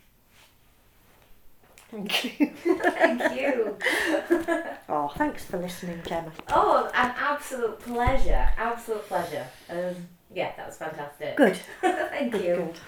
Thank 1.91 2.39
you. 2.39 2.47
Thank 2.47 3.39
you. 3.39 3.77
Oh, 4.93 5.07
thanks 5.15 5.45
for 5.45 5.57
listening, 5.57 6.01
Gemma. 6.05 6.33
Oh, 6.49 6.89
an 6.93 7.13
absolute 7.17 7.79
pleasure. 7.79 8.49
Absolute 8.57 9.07
pleasure. 9.07 9.47
Um, 9.69 9.95
yeah, 10.33 10.51
that 10.57 10.67
was 10.67 10.75
fantastic. 10.77 11.37
Good. 11.37 11.55
Thank 11.81 12.33
Good, 12.33 12.43
you. 12.43 12.55
good. 12.55 12.79